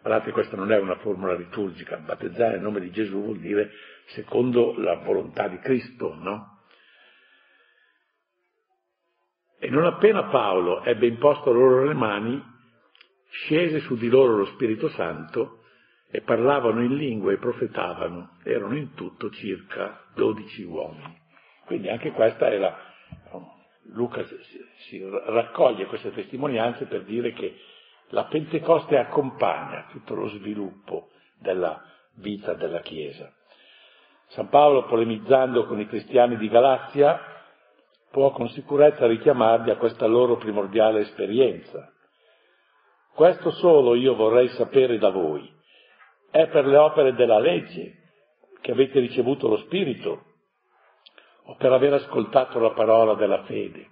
Guardate, 0.00 0.30
questa 0.30 0.56
non 0.56 0.70
è 0.70 0.78
una 0.78 0.98
formula 0.98 1.34
liturgica, 1.34 1.96
battezzare 1.96 2.52
nel 2.52 2.62
nome 2.62 2.78
di 2.78 2.92
Gesù 2.92 3.20
vuol 3.20 3.40
dire 3.40 3.72
secondo 4.10 4.78
la 4.78 4.94
volontà 4.98 5.48
di 5.48 5.58
Cristo, 5.58 6.14
no? 6.14 6.55
E 9.58 9.70
non 9.70 9.84
appena 9.84 10.24
Paolo 10.24 10.82
ebbe 10.82 11.06
imposto 11.06 11.52
loro 11.52 11.84
le 11.84 11.94
mani, 11.94 12.42
scese 13.28 13.80
su 13.80 13.96
di 13.96 14.08
loro 14.08 14.36
lo 14.36 14.46
Spirito 14.46 14.88
Santo 14.90 15.62
e 16.10 16.20
parlavano 16.20 16.82
in 16.82 16.94
lingua 16.96 17.32
e 17.32 17.38
profetavano, 17.38 18.38
erano 18.44 18.76
in 18.76 18.94
tutto 18.94 19.30
circa 19.30 20.04
dodici 20.14 20.62
uomini. 20.62 21.18
Quindi 21.64 21.88
anche 21.88 22.12
questa 22.12 22.48
è 22.48 22.58
la... 22.58 22.94
Luca 23.90 24.24
si, 24.24 25.00
raccoglie 25.26 25.86
queste 25.86 26.12
testimonianze 26.12 26.86
per 26.86 27.04
dire 27.04 27.32
che 27.32 27.56
la 28.08 28.24
Pentecoste 28.24 28.98
accompagna 28.98 29.86
tutto 29.90 30.14
lo 30.14 30.28
sviluppo 30.28 31.10
della 31.38 31.80
vita 32.16 32.54
della 32.54 32.80
Chiesa. 32.80 33.32
San 34.28 34.48
Paolo, 34.48 34.86
polemizzando 34.86 35.66
con 35.66 35.78
i 35.78 35.86
cristiani 35.86 36.36
di 36.36 36.48
Galazia, 36.48 37.35
può 38.16 38.30
con 38.30 38.48
sicurezza 38.48 39.06
richiamarli 39.06 39.70
a 39.70 39.76
questa 39.76 40.06
loro 40.06 40.38
primordiale 40.38 41.00
esperienza. 41.00 41.92
Questo 43.12 43.50
solo 43.50 43.94
io 43.94 44.14
vorrei 44.14 44.48
sapere 44.48 44.96
da 44.96 45.10
voi 45.10 45.46
è 46.30 46.48
per 46.48 46.64
le 46.64 46.78
opere 46.78 47.12
della 47.12 47.38
legge 47.38 47.92
che 48.62 48.72
avete 48.72 49.00
ricevuto 49.00 49.48
lo 49.48 49.58
Spirito 49.58 50.24
o 51.42 51.56
per 51.56 51.72
aver 51.72 51.92
ascoltato 51.92 52.58
la 52.58 52.70
parola 52.70 53.12
della 53.16 53.42
fede. 53.42 53.80
I 53.80 53.88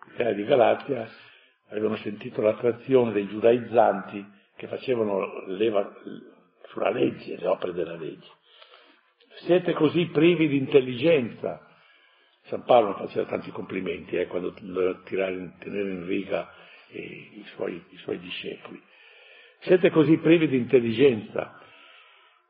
cristiani 0.00 0.34
di 0.34 0.44
Galazia 0.44 1.08
avevano 1.70 1.94
sentito 1.98 2.40
l'attrazione 2.40 3.12
dei 3.12 3.28
giudaizzanti 3.28 4.26
che 4.56 4.66
facevano 4.66 5.44
leva 5.46 5.94
sulla 6.70 6.90
legge, 6.90 7.36
le 7.36 7.46
opere 7.46 7.72
della 7.72 7.94
legge. 7.94 8.28
Siete 9.44 9.74
così 9.74 10.06
privi 10.06 10.48
di 10.48 10.56
intelligenza. 10.56 11.68
San 12.44 12.64
Paolo 12.64 12.94
faceva 12.94 13.26
tanti 13.26 13.50
complimenti 13.50 14.16
eh, 14.16 14.26
quando 14.26 14.54
doveva 14.60 15.00
tirare, 15.04 15.54
tenere 15.58 15.90
in 15.90 16.06
riga 16.06 16.52
eh, 16.88 17.00
i, 17.00 17.44
suoi, 17.54 17.82
i 17.90 17.96
suoi 17.98 18.18
discepoli. 18.18 18.82
Siete 19.60 19.90
così 19.90 20.16
privi 20.18 20.48
di 20.48 20.56
intelligenza 20.56 21.60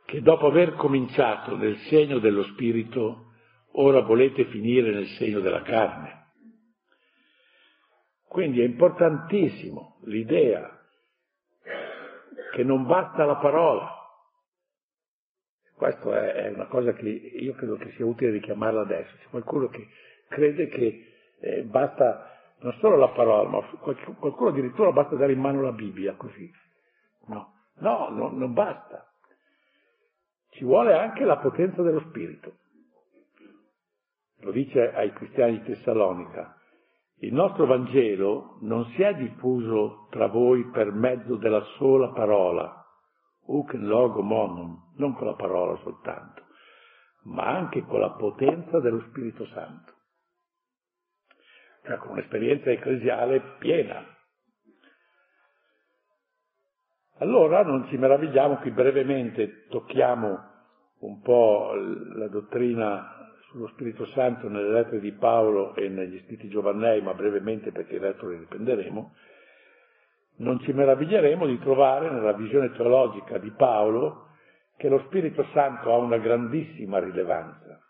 che 0.06 0.20
dopo 0.20 0.46
aver 0.46 0.74
cominciato 0.74 1.56
nel 1.56 1.76
segno 1.88 2.18
dello 2.18 2.42
Spirito, 2.44 3.32
ora 3.72 4.00
volete 4.00 4.46
finire 4.46 4.92
nel 4.92 5.06
segno 5.18 5.40
della 5.40 5.62
carne. 5.62 6.20
Quindi 8.28 8.60
è 8.60 8.64
importantissimo 8.64 10.00
l'idea 10.04 10.80
che 12.52 12.64
non 12.64 12.86
basta 12.86 13.24
la 13.24 13.36
parola. 13.36 14.01
Questa 15.82 16.32
è 16.34 16.52
una 16.54 16.66
cosa 16.66 16.92
che 16.92 17.08
io 17.08 17.54
credo 17.54 17.74
che 17.74 17.90
sia 17.96 18.06
utile 18.06 18.30
richiamarla 18.30 18.82
adesso. 18.82 19.16
C'è 19.16 19.26
qualcuno 19.30 19.66
che 19.66 19.88
crede 20.28 20.68
che 20.68 21.12
eh, 21.40 21.64
basta 21.64 22.30
non 22.60 22.72
solo 22.74 22.94
la 22.94 23.08
parola, 23.08 23.48
ma 23.48 23.60
qualcuno 23.80 24.50
addirittura 24.50 24.92
basta 24.92 25.16
dare 25.16 25.32
in 25.32 25.40
mano 25.40 25.60
la 25.60 25.72
Bibbia 25.72 26.14
così. 26.14 26.48
No, 27.26 27.52
no, 27.78 28.10
no 28.10 28.30
non 28.30 28.52
basta. 28.52 29.12
Ci 30.50 30.62
vuole 30.62 30.94
anche 30.94 31.24
la 31.24 31.38
potenza 31.38 31.82
dello 31.82 32.04
Spirito. 32.10 32.52
Lo 34.42 34.52
dice 34.52 34.92
ai 34.92 35.12
cristiani 35.12 35.58
di 35.58 35.64
Tessalonica. 35.64 36.60
Il 37.16 37.34
nostro 37.34 37.66
Vangelo 37.66 38.58
non 38.60 38.84
si 38.94 39.02
è 39.02 39.16
diffuso 39.16 40.06
tra 40.10 40.28
voi 40.28 40.64
per 40.70 40.92
mezzo 40.92 41.34
della 41.34 41.62
sola 41.76 42.12
parola, 42.12 42.81
uc 43.46 43.72
logo 43.74 44.22
monum, 44.22 44.92
non 44.96 45.14
con 45.14 45.26
la 45.26 45.34
parola 45.34 45.76
soltanto, 45.82 46.42
ma 47.24 47.46
anche 47.46 47.82
con 47.84 48.00
la 48.00 48.10
potenza 48.10 48.80
dello 48.80 49.00
Spirito 49.08 49.46
Santo. 49.46 49.92
Cioè 51.84 51.96
con 51.96 52.12
un'esperienza 52.12 52.70
ecclesiale 52.70 53.40
piena, 53.58 54.04
allora 57.18 57.62
non 57.62 57.88
ci 57.88 57.96
meravigliamo, 57.96 58.58
qui 58.58 58.70
brevemente 58.70 59.66
tocchiamo 59.68 60.50
un 61.00 61.20
po' 61.20 61.72
la 61.74 62.28
dottrina 62.28 63.30
sullo 63.50 63.68
Spirito 63.68 64.06
Santo 64.06 64.48
nelle 64.48 64.70
lettere 64.70 65.00
di 65.00 65.12
Paolo 65.12 65.74
e 65.74 65.88
negli 65.88 66.22
scritti 66.24 66.48
giovannei, 66.48 67.02
ma 67.02 67.14
brevemente 67.14 67.70
perché 67.70 67.96
il 67.96 68.00
resto 68.00 68.28
li 68.28 68.38
riprenderemo, 68.38 69.14
non 70.42 70.60
ci 70.60 70.72
meraviglieremo 70.72 71.46
di 71.46 71.58
trovare 71.60 72.10
nella 72.10 72.32
visione 72.32 72.72
teologica 72.72 73.38
di 73.38 73.50
Paolo 73.50 74.28
che 74.76 74.88
lo 74.88 75.00
Spirito 75.06 75.46
Santo 75.52 75.92
ha 75.92 75.96
una 75.96 76.18
grandissima 76.18 76.98
rilevanza, 76.98 77.80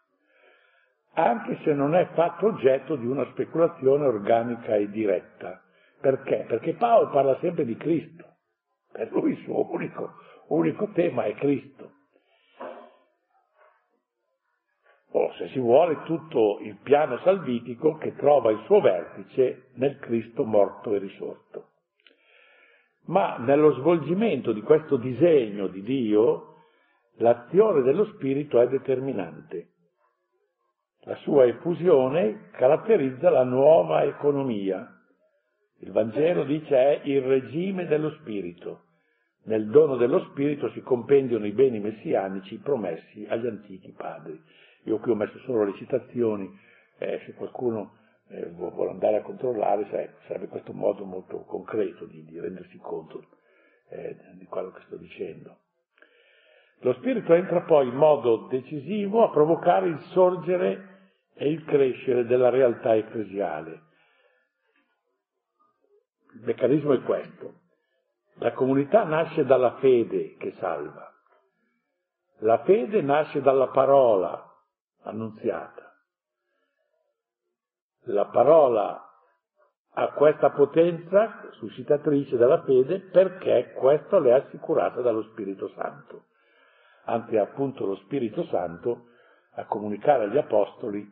anche 1.14 1.58
se 1.64 1.72
non 1.72 1.94
è 1.94 2.08
fatto 2.12 2.46
oggetto 2.46 2.96
di 2.96 3.06
una 3.06 3.24
speculazione 3.30 4.04
organica 4.04 4.76
e 4.76 4.90
diretta. 4.90 5.62
Perché? 6.00 6.44
Perché 6.46 6.74
Paolo 6.74 7.10
parla 7.10 7.38
sempre 7.40 7.64
di 7.64 7.76
Cristo 7.76 8.26
per 8.92 9.10
lui 9.10 9.32
il 9.32 9.42
suo 9.44 9.72
unico, 9.72 10.12
unico 10.48 10.90
tema 10.92 11.24
è 11.24 11.34
Cristo. 11.34 11.90
O 15.14 15.32
se 15.34 15.48
si 15.48 15.58
vuole 15.58 16.02
tutto 16.04 16.58
il 16.60 16.76
piano 16.82 17.18
salvitico 17.18 17.96
che 17.96 18.14
trova 18.16 18.50
il 18.50 18.62
suo 18.66 18.80
vertice 18.80 19.70
nel 19.74 19.98
Cristo 19.98 20.44
morto 20.44 20.94
e 20.94 20.98
risorto. 20.98 21.71
Ma 23.06 23.36
nello 23.38 23.72
svolgimento 23.74 24.52
di 24.52 24.62
questo 24.62 24.96
disegno 24.96 25.66
di 25.66 25.82
Dio, 25.82 26.56
l'azione 27.16 27.82
dello 27.82 28.04
Spirito 28.14 28.60
è 28.60 28.68
determinante. 28.68 29.68
La 31.04 31.16
sua 31.16 31.46
effusione 31.46 32.50
caratterizza 32.52 33.28
la 33.28 33.42
nuova 33.42 34.04
economia, 34.04 34.88
il 35.80 35.90
Vangelo 35.90 36.44
dice 36.44 36.76
è 36.76 37.00
il 37.04 37.22
regime 37.22 37.86
dello 37.86 38.10
Spirito. 38.20 38.84
Nel 39.44 39.68
dono 39.68 39.96
dello 39.96 40.20
Spirito 40.30 40.70
si 40.70 40.80
compendiano 40.80 41.44
i 41.44 41.50
beni 41.50 41.80
messianici 41.80 42.58
promessi 42.58 43.26
agli 43.28 43.48
antichi 43.48 43.90
padri. 43.90 44.40
Io 44.84 44.98
qui 44.98 45.10
ho 45.10 45.16
messo 45.16 45.36
solo 45.40 45.64
le 45.64 45.74
citazioni, 45.74 46.48
eh, 46.98 47.20
se 47.26 47.34
qualcuno 47.34 47.96
eh, 48.32 48.46
vuole 48.50 48.90
andare 48.90 49.16
a 49.18 49.22
controllare 49.22 49.86
sai, 49.90 50.08
sarebbe 50.26 50.48
questo 50.48 50.72
modo 50.72 51.04
molto 51.04 51.44
concreto 51.44 52.06
di, 52.06 52.24
di 52.24 52.40
rendersi 52.40 52.78
conto 52.78 53.24
eh, 53.90 54.16
di 54.38 54.46
quello 54.46 54.70
che 54.70 54.80
sto 54.86 54.96
dicendo. 54.96 55.58
Lo 56.80 56.94
Spirito 56.94 57.34
entra 57.34 57.60
poi 57.62 57.88
in 57.88 57.94
modo 57.94 58.48
decisivo 58.48 59.22
a 59.22 59.30
provocare 59.30 59.86
il 59.88 60.00
sorgere 60.12 60.92
e 61.34 61.48
il 61.48 61.64
crescere 61.64 62.24
della 62.24 62.48
realtà 62.48 62.94
ecclesiale 62.94 63.82
Il 66.34 66.42
meccanismo 66.44 66.92
è 66.92 67.02
questo. 67.02 67.60
La 68.36 68.52
comunità 68.52 69.04
nasce 69.04 69.44
dalla 69.44 69.76
fede 69.76 70.36
che 70.36 70.52
salva. 70.58 71.12
La 72.38 72.62
fede 72.64 73.02
nasce 73.02 73.40
dalla 73.40 73.68
parola 73.68 74.42
annunziata. 75.02 75.81
La 78.06 78.26
parola 78.26 79.00
ha 79.94 80.12
questa 80.12 80.50
potenza 80.50 81.48
suscitatrice 81.52 82.36
della 82.36 82.62
fede 82.62 83.00
perché 83.00 83.72
questo 83.76 84.18
le 84.18 84.30
è 84.30 84.32
assicurato 84.32 85.02
dallo 85.02 85.22
Spirito 85.30 85.68
Santo. 85.76 86.24
Anzi, 87.04 87.36
appunto 87.36 87.86
lo 87.86 87.96
Spirito 87.96 88.44
Santo 88.46 89.06
a 89.54 89.64
comunicare 89.66 90.24
agli 90.24 90.38
Apostoli 90.38 91.06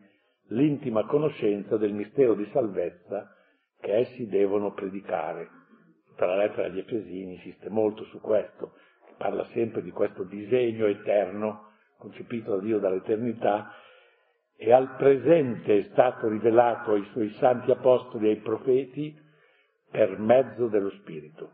l'intima 0.48 1.05
conoscenza 1.07 1.76
del 1.76 1.92
mistero 1.92 2.35
di 2.35 2.48
salvezza 2.53 3.35
che 3.81 3.96
essi 3.98 4.26
devono 4.26 4.72
predicare. 4.72 5.48
Tutta 6.07 6.26
la 6.26 6.37
lettera 6.37 6.66
agli 6.66 6.79
Efesini 6.79 7.35
insiste 7.35 7.68
molto 7.68 8.05
su 8.05 8.20
questo, 8.20 8.72
parla 9.16 9.44
sempre 9.53 9.83
di 9.83 9.90
questo 9.90 10.24
disegno 10.24 10.87
eterno 10.87 11.68
concepito 11.98 12.57
da 12.57 12.62
Dio 12.62 12.79
dall'eternità 12.79 13.72
e 14.62 14.75
al 14.75 14.94
presente 14.96 15.79
è 15.79 15.83
stato 15.90 16.29
rivelato 16.29 16.92
ai 16.92 17.03
suoi 17.12 17.31
santi 17.38 17.70
apostoli 17.70 18.27
e 18.27 18.31
ai 18.33 18.40
profeti 18.40 19.18
per 19.90 20.18
mezzo 20.18 20.66
dello 20.66 20.90
Spirito. 20.90 21.53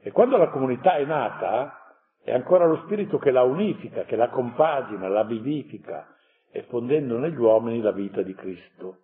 E 0.00 0.10
quando 0.10 0.36
la 0.36 0.48
comunità 0.48 0.96
è 0.96 1.04
nata, 1.04 1.94
è 2.24 2.34
ancora 2.34 2.66
lo 2.66 2.82
Spirito 2.86 3.18
che 3.18 3.30
la 3.30 3.44
unifica, 3.44 4.02
che 4.02 4.16
la 4.16 4.30
compagina, 4.30 5.06
la 5.06 5.22
vivifica, 5.22 6.12
effondendo 6.50 7.18
negli 7.18 7.38
uomini 7.38 7.80
la 7.80 7.92
vita 7.92 8.20
di 8.22 8.34
Cristo. 8.34 9.02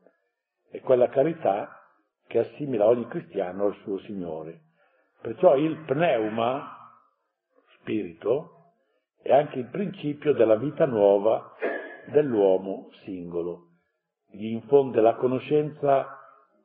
È 0.68 0.80
quella 0.80 1.08
carità 1.08 1.88
che 2.26 2.40
assimila 2.40 2.88
ogni 2.88 3.06
cristiano 3.06 3.66
al 3.66 3.76
suo 3.84 4.00
Signore. 4.00 4.60
Perciò 5.20 5.54
il 5.54 5.76
pneuma, 5.86 6.90
spirito, 7.78 8.72
è 9.22 9.32
anche 9.32 9.60
il 9.60 9.66
principio 9.66 10.32
della 10.32 10.56
vita 10.56 10.84
nuova 10.84 11.54
dell'uomo 12.06 12.90
singolo. 13.04 13.68
Gli 14.30 14.46
infonde 14.46 15.00
la 15.00 15.14
conoscenza 15.14 16.18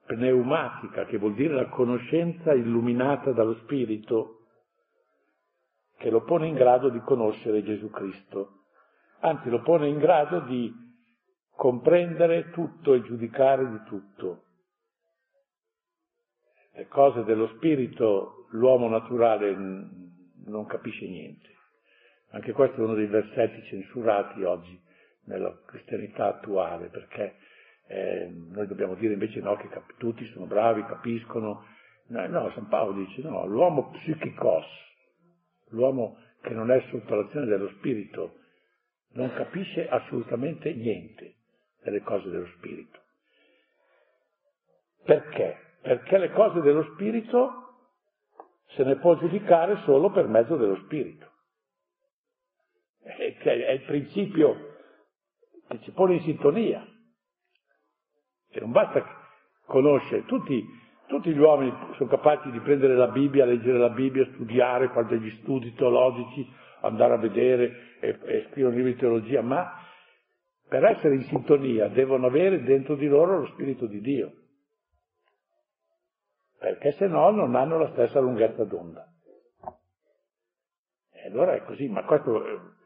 pneumatica, 0.05 1.05
che 1.05 1.17
vuol 1.17 1.35
dire 1.35 1.53
la 1.53 1.69
conoscenza 1.69 2.53
illuminata 2.53 3.31
dallo 3.31 3.55
Spirito, 3.57 4.37
che 5.97 6.09
lo 6.09 6.23
pone 6.23 6.47
in 6.47 6.55
grado 6.55 6.89
di 6.89 6.99
conoscere 7.01 7.63
Gesù 7.63 7.89
Cristo, 7.89 8.63
anzi 9.19 9.49
lo 9.49 9.61
pone 9.61 9.87
in 9.87 9.99
grado 9.99 10.39
di 10.41 10.73
comprendere 11.55 12.49
tutto 12.51 12.93
e 12.93 13.03
giudicare 13.03 13.69
di 13.69 13.83
tutto. 13.85 14.43
Le 16.73 16.87
cose 16.87 17.23
dello 17.23 17.47
Spirito 17.57 18.47
l'uomo 18.51 18.87
naturale 18.87 19.53
non 20.45 20.65
capisce 20.65 21.05
niente. 21.05 21.47
Anche 22.31 22.53
questo 22.53 22.79
è 22.79 22.83
uno 22.83 22.93
dei 22.93 23.07
versetti 23.07 23.61
censurati 23.63 24.43
oggi 24.43 24.87
nella 25.29 25.55
cristianità 25.65 26.25
attuale, 26.25 26.87
perché 26.87 27.35
eh, 27.87 28.29
noi 28.51 28.67
dobbiamo 28.67 28.95
dire 28.95 29.13
invece 29.13 29.39
no, 29.39 29.55
che 29.55 29.69
cap- 29.69 29.95
tutti 29.97 30.25
sono 30.33 30.45
bravi, 30.45 30.83
capiscono. 30.83 31.65
No, 32.07 32.27
no, 32.27 32.51
San 32.55 32.67
Paolo 32.67 32.93
dice 32.93 33.21
no, 33.21 33.45
l'uomo 33.45 33.91
psichicos, 33.91 34.65
l'uomo 35.69 36.17
che 36.41 36.53
non 36.53 36.71
è 36.71 36.83
sotto 36.89 37.15
l'azione 37.15 37.45
dello 37.45 37.69
spirito, 37.77 38.37
non 39.13 39.31
capisce 39.33 39.87
assolutamente 39.87 40.73
niente 40.73 41.35
delle 41.83 42.01
cose 42.01 42.29
dello 42.29 42.47
spirito. 42.57 42.99
Perché? 45.03 45.57
Perché 45.81 46.17
le 46.17 46.31
cose 46.31 46.61
dello 46.61 46.83
spirito 46.93 47.67
se 48.75 48.83
ne 48.83 48.95
può 48.97 49.15
giudicare 49.17 49.77
solo 49.85 50.11
per 50.11 50.27
mezzo 50.27 50.55
dello 50.57 50.77
spirito. 50.85 51.27
È 53.01 53.49
il 53.51 53.81
principio 53.85 54.68
che 55.69 55.81
ci 55.81 55.91
pone 55.91 56.15
in 56.15 56.21
sintonia. 56.21 56.85
E 58.49 58.59
non 58.59 58.71
basta 58.71 59.05
conoscere, 59.65 60.25
tutti, 60.25 60.65
tutti, 61.05 61.31
gli 61.31 61.37
uomini 61.39 61.71
sono 61.95 62.09
capaci 62.09 62.49
di 62.49 62.59
prendere 62.59 62.95
la 62.95 63.07
Bibbia, 63.07 63.45
leggere 63.45 63.77
la 63.77 63.89
Bibbia, 63.89 64.25
studiare, 64.33 64.89
fare 64.89 65.07
degli 65.07 65.29
studi 65.41 65.73
teologici, 65.75 66.51
andare 66.81 67.13
a 67.13 67.17
vedere 67.17 67.97
e, 67.99 68.17
e 68.23 68.47
scrivere 68.49 68.67
un 68.67 68.75
libro 68.75 68.91
di 68.91 68.95
teologia, 68.95 69.41
ma 69.41 69.85
per 70.67 70.83
essere 70.85 71.15
in 71.15 71.23
sintonia 71.23 71.87
devono 71.87 72.25
avere 72.25 72.63
dentro 72.63 72.95
di 72.95 73.07
loro 73.07 73.39
lo 73.39 73.45
Spirito 73.47 73.85
di 73.85 74.01
Dio, 74.01 74.31
perché 76.57 76.91
se 76.93 77.07
no 77.07 77.29
non 77.29 77.55
hanno 77.55 77.77
la 77.77 77.91
stessa 77.91 78.19
lunghezza 78.19 78.63
d'onda. 78.63 79.05
E 81.11 81.27
allora 81.27 81.53
è 81.53 81.63
così, 81.63 81.87
ma 81.89 82.03
questo 82.03 82.77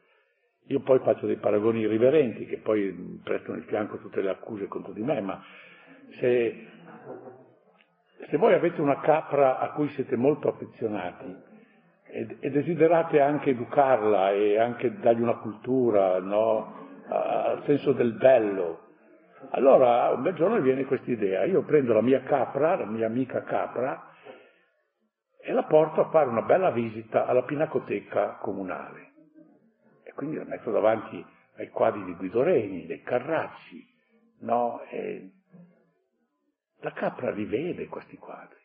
io 0.68 0.80
poi 0.80 1.00
faccio 1.00 1.26
dei 1.26 1.36
paragoni 1.36 1.82
irriverenti 1.82 2.46
che 2.46 2.58
poi 2.58 3.20
prestano 3.24 3.58
il 3.58 3.64
fianco 3.64 3.96
a 3.96 4.00
tutte 4.00 4.22
le 4.22 4.30
accuse 4.30 4.68
contro 4.68 4.94
di 4.94 5.02
me, 5.02 5.20
ma 5.20 5.44
se, 6.20 6.68
se 8.30 8.38
voi 8.38 8.54
avete 8.54 8.80
una 8.80 9.00
capra 9.02 9.60
a 9.60 9.72
cui 9.72 9.90
siete 9.90 10.16
molto 10.16 10.48
affezionati 10.48 11.36
e, 12.06 12.38
e 12.40 12.50
desiderate 12.50 13.20
anche 13.20 13.50
educarla 13.50 14.32
e 14.32 14.58
anche 14.58 14.98
dargli 15.00 15.22
una 15.22 15.38
cultura, 15.38 16.20
no? 16.20 16.82
al 17.10 17.64
senso 17.66 17.92
del 17.92 18.14
bello, 18.14 18.80
allora 19.52 20.12
un 20.12 20.22
bel 20.22 20.34
giorno 20.34 20.62
viene 20.62 20.86
questa 20.86 21.12
idea, 21.12 21.44
io 21.44 21.64
prendo 21.64 21.92
la 21.92 22.02
mia 22.02 22.22
capra, 22.22 22.78
la 22.78 22.86
mia 22.86 23.06
amica 23.06 23.44
capra, 23.44 24.12
e 25.42 25.52
la 25.52 25.64
porto 25.64 26.00
a 26.00 26.10
fare 26.10 26.30
una 26.30 26.44
bella 26.44 26.72
visita 26.72 27.26
alla 27.26 27.44
pinacoteca 27.44 28.38
comunale 28.40 29.13
quindi 30.14 30.38
la 30.38 30.46
metto 30.46 30.72
davanti 30.72 31.24
ai 31.56 31.70
quadri 31.70 32.04
di 32.04 32.14
Guido 32.16 32.44
Reni, 32.44 32.86
dei 32.86 33.02
Carracci, 33.02 33.88
no? 34.40 34.82
E 34.90 35.32
la 36.80 36.92
capra 36.92 37.32
li 37.32 37.46
vede 37.46 37.88
questi 37.88 38.18
quadri, 38.18 38.60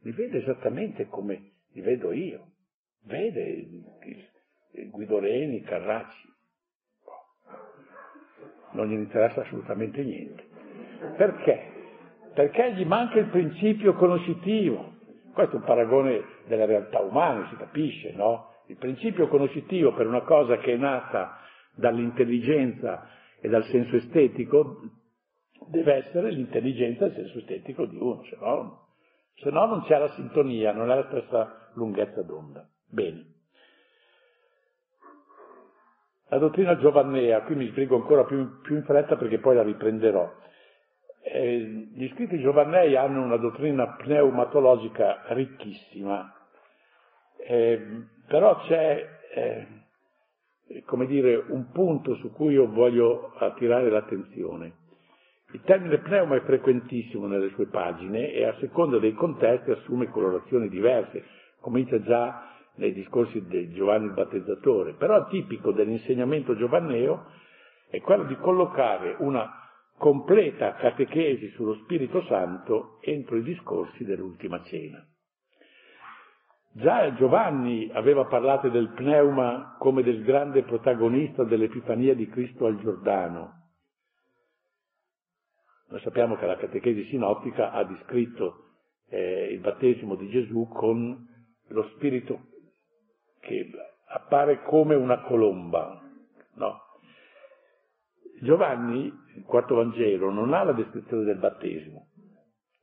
li 0.00 0.12
vede 0.12 0.38
esattamente 0.38 1.06
come 1.08 1.52
li 1.72 1.80
vedo 1.80 2.12
io, 2.12 2.52
vede 3.04 3.66
Guido 4.90 5.18
Reni, 5.18 5.62
Carracci, 5.62 6.28
non 8.72 8.86
gli 8.86 8.92
interessa 8.92 9.40
assolutamente 9.40 10.02
niente. 10.02 10.46
Perché? 11.16 11.76
Perché 12.34 12.74
gli 12.74 12.84
manca 12.84 13.18
il 13.18 13.28
principio 13.28 13.94
conoscitivo. 13.94 14.96
Questo 15.32 15.56
è 15.56 15.58
un 15.58 15.64
paragone 15.64 16.22
della 16.46 16.64
realtà 16.64 17.00
umana, 17.00 17.48
si 17.48 17.56
capisce, 17.56 18.12
no? 18.12 18.47
Il 18.68 18.76
principio 18.76 19.28
conoscitivo 19.28 19.94
per 19.94 20.06
una 20.06 20.20
cosa 20.22 20.58
che 20.58 20.74
è 20.74 20.76
nata 20.76 21.38
dall'intelligenza 21.74 23.08
e 23.40 23.48
dal 23.48 23.64
senso 23.64 23.96
estetico 23.96 24.82
deve 25.68 25.94
essere 25.94 26.30
l'intelligenza 26.30 27.04
e 27.04 27.08
il 27.08 27.14
senso 27.14 27.38
estetico 27.38 27.86
di 27.86 27.96
uno, 27.96 28.22
se 28.24 28.36
no, 28.38 28.88
se 29.36 29.50
no 29.50 29.66
non 29.66 29.82
c'è 29.84 29.98
la 29.98 30.10
sintonia, 30.10 30.72
non 30.72 30.90
è 30.90 30.96
la 30.96 31.06
stessa 31.06 31.70
lunghezza 31.74 32.22
d'onda. 32.22 32.68
Bene. 32.86 33.36
La 36.28 36.36
dottrina 36.36 36.76
giovannea, 36.76 37.42
qui 37.42 37.54
mi 37.54 37.68
spiego 37.68 37.96
ancora 37.96 38.24
più, 38.24 38.60
più 38.60 38.76
in 38.76 38.82
fretta 38.82 39.16
perché 39.16 39.38
poi 39.38 39.54
la 39.54 39.62
riprenderò. 39.62 40.30
Eh, 41.22 41.88
gli 41.94 42.06
scritti 42.12 42.38
giovannei 42.40 42.96
hanno 42.96 43.22
una 43.22 43.38
dottrina 43.38 43.94
pneumatologica 43.96 45.24
ricchissima. 45.28 46.34
Eh, 47.46 48.16
però 48.28 48.60
c'è, 48.66 49.08
eh, 49.34 49.66
come 50.84 51.06
dire, 51.06 51.36
un 51.48 51.70
punto 51.72 52.14
su 52.16 52.30
cui 52.30 52.52
io 52.52 52.70
voglio 52.70 53.32
attirare 53.38 53.90
l'attenzione. 53.90 54.72
Il 55.52 55.62
termine 55.62 55.98
pneuma 55.98 56.36
è 56.36 56.42
frequentissimo 56.42 57.26
nelle 57.26 57.48
sue 57.50 57.68
pagine 57.68 58.30
e 58.32 58.44
a 58.44 58.54
seconda 58.60 58.98
dei 58.98 59.14
contesti 59.14 59.70
assume 59.70 60.10
colorazioni 60.10 60.68
diverse. 60.68 61.24
Comincia 61.60 62.00
già 62.02 62.52
nei 62.74 62.92
discorsi 62.92 63.42
di 63.46 63.72
Giovanni 63.72 64.06
il 64.06 64.12
Battezzatore, 64.12 64.92
però 64.92 65.26
tipico 65.28 65.72
dell'insegnamento 65.72 66.54
giovanneo 66.54 67.24
è 67.88 67.98
quello 68.00 68.24
di 68.24 68.36
collocare 68.36 69.16
una 69.20 69.50
completa 69.96 70.74
catechesi 70.74 71.48
sullo 71.52 71.74
Spirito 71.82 72.22
Santo 72.24 72.98
entro 73.00 73.36
i 73.36 73.42
discorsi 73.42 74.04
dell'ultima 74.04 74.62
cena. 74.64 75.02
Già 76.78 77.12
Giovanni 77.14 77.90
aveva 77.92 78.26
parlato 78.26 78.68
del 78.68 78.90
pneuma 78.90 79.74
come 79.80 80.04
del 80.04 80.22
grande 80.22 80.62
protagonista 80.62 81.42
dell'Epifania 81.42 82.14
di 82.14 82.28
Cristo 82.28 82.66
al 82.66 82.78
Giordano. 82.78 83.70
Noi 85.88 86.00
sappiamo 86.02 86.36
che 86.36 86.46
la 86.46 86.56
catechesi 86.56 87.06
sinottica 87.06 87.72
ha 87.72 87.82
descritto 87.82 88.66
eh, 89.08 89.48
il 89.50 89.58
battesimo 89.58 90.14
di 90.14 90.28
Gesù 90.28 90.68
con 90.68 91.26
lo 91.66 91.82
spirito 91.96 92.42
che 93.40 93.70
appare 94.10 94.62
come 94.62 94.94
una 94.94 95.22
colomba. 95.22 96.00
No? 96.54 96.80
Giovanni, 98.40 99.12
il 99.34 99.42
quarto 99.42 99.74
Vangelo, 99.74 100.30
non 100.30 100.54
ha 100.54 100.62
la 100.62 100.72
descrizione 100.72 101.24
del 101.24 101.38
battesimo, 101.38 102.07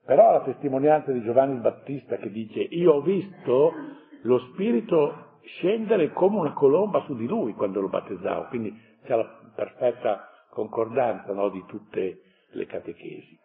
Però 0.06 0.32
la 0.32 0.42
testimonianza 0.42 1.12
di 1.12 1.24
Giovanni 1.24 1.60
Battista 1.60 2.18
che 2.18 2.30
dice 2.30 2.60
io 2.60 2.94
ho 2.94 3.02
visto 3.02 3.74
lo 4.22 4.40
Spirito 4.52 5.40
scendere 5.44 6.12
come 6.12 6.38
una 6.38 6.54
colomba 6.54 7.04
su 7.06 7.16
di 7.16 7.28
lui 7.28 7.54
quando 7.54 7.82
lo 7.82 7.90
battezzavo, 7.90 8.46
quindi 8.50 8.76
c'è 9.04 9.16
la 9.16 9.28
perfetta 9.56 10.30
concordanza 10.50 11.34
no, 11.34 11.50
di 11.50 11.64
tutte 11.68 12.22
le 12.52 12.66
catechesi. 12.66 13.38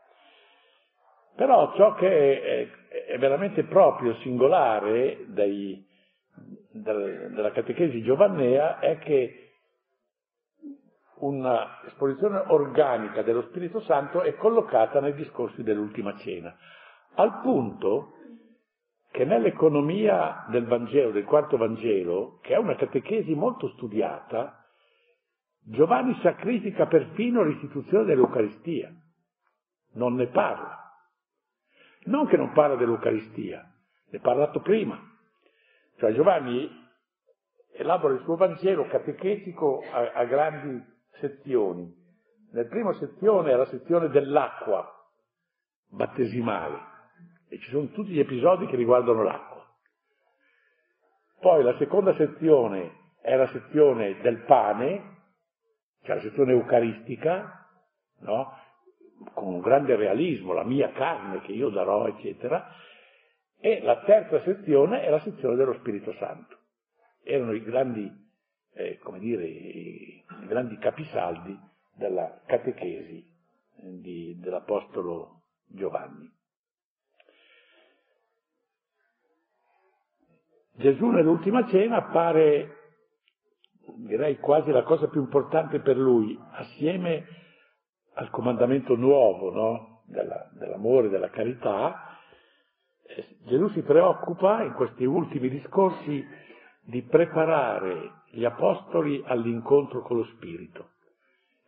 Però 1.36 1.74
ciò 1.76 1.94
che 1.94 2.42
è, 2.42 2.68
è 3.12 3.18
veramente 3.18 3.64
proprio, 3.64 4.14
singolare 4.16 5.24
dai, 5.28 5.82
della 6.72 7.52
catechesi 7.52 8.02
giovannea 8.02 8.78
è 8.78 8.98
che 8.98 9.49
un'esposizione 11.20 12.44
organica 12.46 13.22
dello 13.22 13.42
Spirito 13.42 13.80
Santo 13.80 14.22
è 14.22 14.34
collocata 14.36 15.00
nei 15.00 15.14
discorsi 15.14 15.62
dell'ultima 15.62 16.16
cena, 16.18 16.56
al 17.14 17.40
punto 17.40 18.14
che 19.10 19.24
nell'economia 19.24 20.46
del 20.48 20.66
Vangelo, 20.66 21.10
del 21.10 21.24
quarto 21.24 21.56
Vangelo, 21.56 22.38
che 22.42 22.54
è 22.54 22.58
una 22.58 22.76
catechesi 22.76 23.34
molto 23.34 23.68
studiata, 23.70 24.64
Giovanni 25.62 26.18
sacrifica 26.22 26.86
perfino 26.86 27.42
l'istituzione 27.42 28.04
dell'Eucaristia, 28.04 28.92
non 29.94 30.14
ne 30.14 30.26
parla. 30.28 30.78
Non 32.04 32.26
che 32.28 32.36
non 32.36 32.52
parla 32.52 32.76
dell'Eucaristia, 32.76 33.70
ne 34.10 34.18
ha 34.18 34.20
parlato 34.20 34.60
prima. 34.60 34.98
Cioè 35.98 36.14
Giovanni 36.14 36.68
elabora 37.72 38.14
il 38.14 38.22
suo 38.22 38.36
Vangelo 38.36 38.86
catechetico 38.86 39.82
a, 39.92 40.12
a 40.14 40.24
grandi 40.24 40.98
sezioni. 41.18 41.98
Nel 42.52 42.66
primo 42.66 42.92
sezione 42.94 43.52
è 43.52 43.56
la 43.56 43.66
sezione 43.66 44.08
dell'acqua 44.08 44.88
battesimale 45.88 46.78
e 47.48 47.58
ci 47.58 47.70
sono 47.70 47.88
tutti 47.88 48.10
gli 48.10 48.20
episodi 48.20 48.66
che 48.66 48.76
riguardano 48.76 49.22
l'acqua. 49.22 49.66
Poi 51.40 51.62
la 51.62 51.76
seconda 51.78 52.14
sezione 52.14 52.98
è 53.20 53.34
la 53.34 53.48
sezione 53.48 54.20
del 54.20 54.44
pane, 54.44 55.18
cioè 56.02 56.16
la 56.16 56.22
sezione 56.22 56.52
eucaristica, 56.52 57.66
no? 58.20 58.58
con 59.34 59.54
un 59.54 59.60
grande 59.60 59.96
realismo, 59.96 60.52
la 60.52 60.64
mia 60.64 60.92
carne 60.92 61.40
che 61.42 61.52
io 61.52 61.68
darò, 61.70 62.06
eccetera, 62.06 62.72
e 63.58 63.82
la 63.82 64.02
terza 64.04 64.40
sezione 64.42 65.02
è 65.02 65.10
la 65.10 65.20
sezione 65.20 65.56
dello 65.56 65.74
Spirito 65.74 66.12
Santo. 66.14 66.56
Erano 67.22 67.52
i 67.52 67.62
grandi, 67.62 68.10
eh, 68.72 68.98
come 68.98 69.18
dire, 69.18 69.44
i 69.44 70.24
grandi 70.46 70.76
capisaldi 70.78 71.58
della 71.94 72.42
catechesi 72.46 73.24
eh, 73.76 74.00
di, 74.00 74.38
dell'Apostolo 74.38 75.42
Giovanni. 75.66 76.38
Gesù 80.80 81.08
nell'ultima 81.08 81.66
cena 81.68 81.96
appare, 81.96 82.76
direi 83.96 84.38
quasi 84.38 84.70
la 84.70 84.82
cosa 84.82 85.08
più 85.08 85.20
importante 85.20 85.80
per 85.80 85.96
lui, 85.96 86.38
assieme 86.52 87.26
al 88.14 88.30
comandamento 88.30 88.96
nuovo 88.96 89.50
no? 89.50 90.02
Della, 90.06 90.48
dell'amore, 90.54 91.08
della 91.08 91.30
carità, 91.30 92.18
eh, 93.06 93.36
Gesù 93.46 93.68
si 93.68 93.82
preoccupa 93.82 94.62
in 94.62 94.72
questi 94.72 95.04
ultimi 95.04 95.48
discorsi 95.48 96.26
di 96.80 97.02
preparare 97.02 98.22
gli 98.30 98.44
apostoli 98.44 99.22
all'incontro 99.26 100.02
con 100.02 100.18
lo 100.18 100.24
Spirito, 100.24 100.90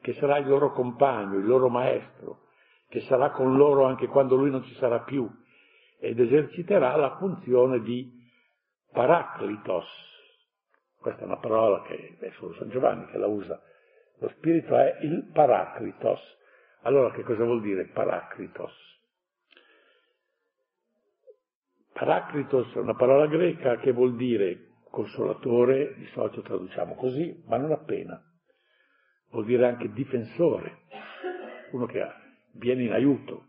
che 0.01 0.15
sarà 0.15 0.39
il 0.39 0.49
loro 0.49 0.73
compagno, 0.73 1.39
il 1.39 1.47
loro 1.47 1.69
maestro, 1.69 2.47
che 2.89 3.01
sarà 3.03 3.31
con 3.31 3.57
loro 3.57 3.85
anche 3.85 4.07
quando 4.07 4.37
lui 4.37 4.51
non 4.51 4.63
ci 4.65 4.75
sarà 4.75 5.01
più 5.01 5.29
ed 5.99 6.19
eserciterà 6.19 6.97
la 6.97 7.17
funzione 7.17 7.81
di 7.81 8.11
paraclitos. 8.93 9.87
Questa 10.99 11.23
è 11.23 11.25
una 11.25 11.39
parola 11.39 11.83
che 11.83 12.17
è 12.21 12.31
solo 12.39 12.55
San 12.55 12.69
Giovanni 12.71 13.07
che 13.07 13.19
la 13.19 13.27
usa. 13.27 13.61
Lo 14.19 14.29
Spirito 14.31 14.77
è 14.77 14.99
il 15.03 15.31
paraclitos. 15.33 16.21
Allora 16.83 17.13
che 17.13 17.23
cosa 17.23 17.45
vuol 17.45 17.61
dire 17.61 17.87
paraclitos? 17.87 18.73
Paraclitos 21.93 22.75
è 22.75 22.79
una 22.79 22.95
parola 22.95 23.27
greca 23.27 23.77
che 23.77 23.93
vuol 23.93 24.17
dire 24.17 24.72
consolatore, 24.93 25.95
di 25.97 26.07
solito 26.13 26.43
traduciamo 26.43 26.95
così, 26.95 27.43
ma 27.47 27.57
non 27.57 27.73
appena. 27.73 28.23
Vuol 29.31 29.47
dire 29.47 29.67
anche 29.67 29.91
difensore, 29.91 30.83
uno 31.73 31.87
che 31.87 32.07
viene 32.53 32.83
in 32.83 32.93
aiuto, 32.93 33.47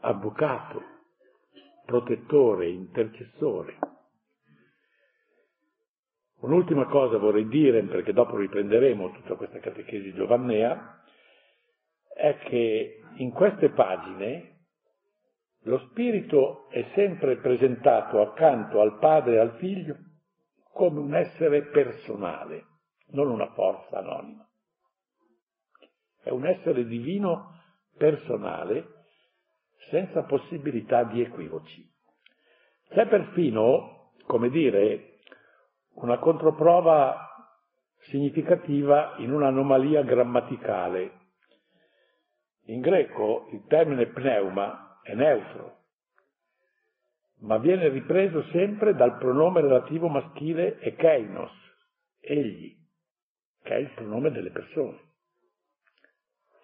avvocato, 0.00 0.82
protettore, 1.86 2.68
intercessore. 2.68 3.78
Un'ultima 6.40 6.84
cosa 6.84 7.16
vorrei 7.16 7.48
dire, 7.48 7.82
perché 7.84 8.12
dopo 8.12 8.36
riprenderemo 8.36 9.10
tutta 9.12 9.36
questa 9.36 9.58
catechesi 9.60 10.12
giovannea, 10.12 11.02
è 12.14 12.36
che 12.40 13.00
in 13.16 13.32
queste 13.32 13.70
pagine 13.70 14.66
lo 15.62 15.78
Spirito 15.90 16.68
è 16.68 16.90
sempre 16.94 17.38
presentato 17.38 18.20
accanto 18.20 18.82
al 18.82 18.98
Padre 18.98 19.36
e 19.36 19.38
al 19.38 19.56
Figlio 19.56 19.96
come 20.72 20.98
un 20.98 21.14
essere 21.14 21.62
personale, 21.62 22.64
non 23.08 23.28
una 23.30 23.50
forza 23.52 23.98
anonima. 23.98 24.46
È 26.22 26.30
un 26.30 26.46
essere 26.46 26.84
divino 26.84 27.54
personale 27.96 28.86
senza 29.90 30.22
possibilità 30.22 31.04
di 31.04 31.20
equivoci. 31.20 31.88
C'è 32.90 33.06
perfino, 33.06 34.12
come 34.26 34.50
dire, 34.50 35.20
una 35.94 36.18
controprova 36.18 37.28
significativa 38.08 39.14
in 39.18 39.32
un'anomalia 39.32 40.02
grammaticale. 40.02 41.12
In 42.66 42.80
greco 42.80 43.48
il 43.52 43.64
termine 43.66 44.06
pneuma 44.06 45.00
è 45.02 45.14
neutro, 45.14 45.77
ma 47.40 47.58
viene 47.58 47.88
ripreso 47.88 48.42
sempre 48.50 48.94
dal 48.94 49.16
pronome 49.18 49.60
relativo 49.60 50.08
maschile 50.08 50.80
ekeinos, 50.80 51.52
egli, 52.20 52.76
che 53.62 53.74
è 53.74 53.78
il 53.78 53.90
pronome 53.90 54.30
delle 54.30 54.50
persone. 54.50 55.06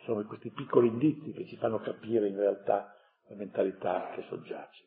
Sono 0.05 0.25
questi 0.25 0.51
piccoli 0.51 0.89
indizi 0.89 1.33
che 1.33 1.47
ci 1.47 1.57
fanno 1.57 1.79
capire 1.79 2.29
in 2.29 2.37
realtà 2.37 2.95
la 3.29 3.37
mentalità 3.37 4.11
che 4.15 4.25
soggiace. 4.29 4.83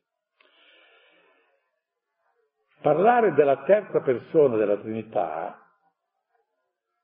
Parlare 2.82 3.34
della 3.34 3.64
terza 3.64 4.02
persona 4.02 4.56
della 4.56 4.78
Trinità 4.78 5.60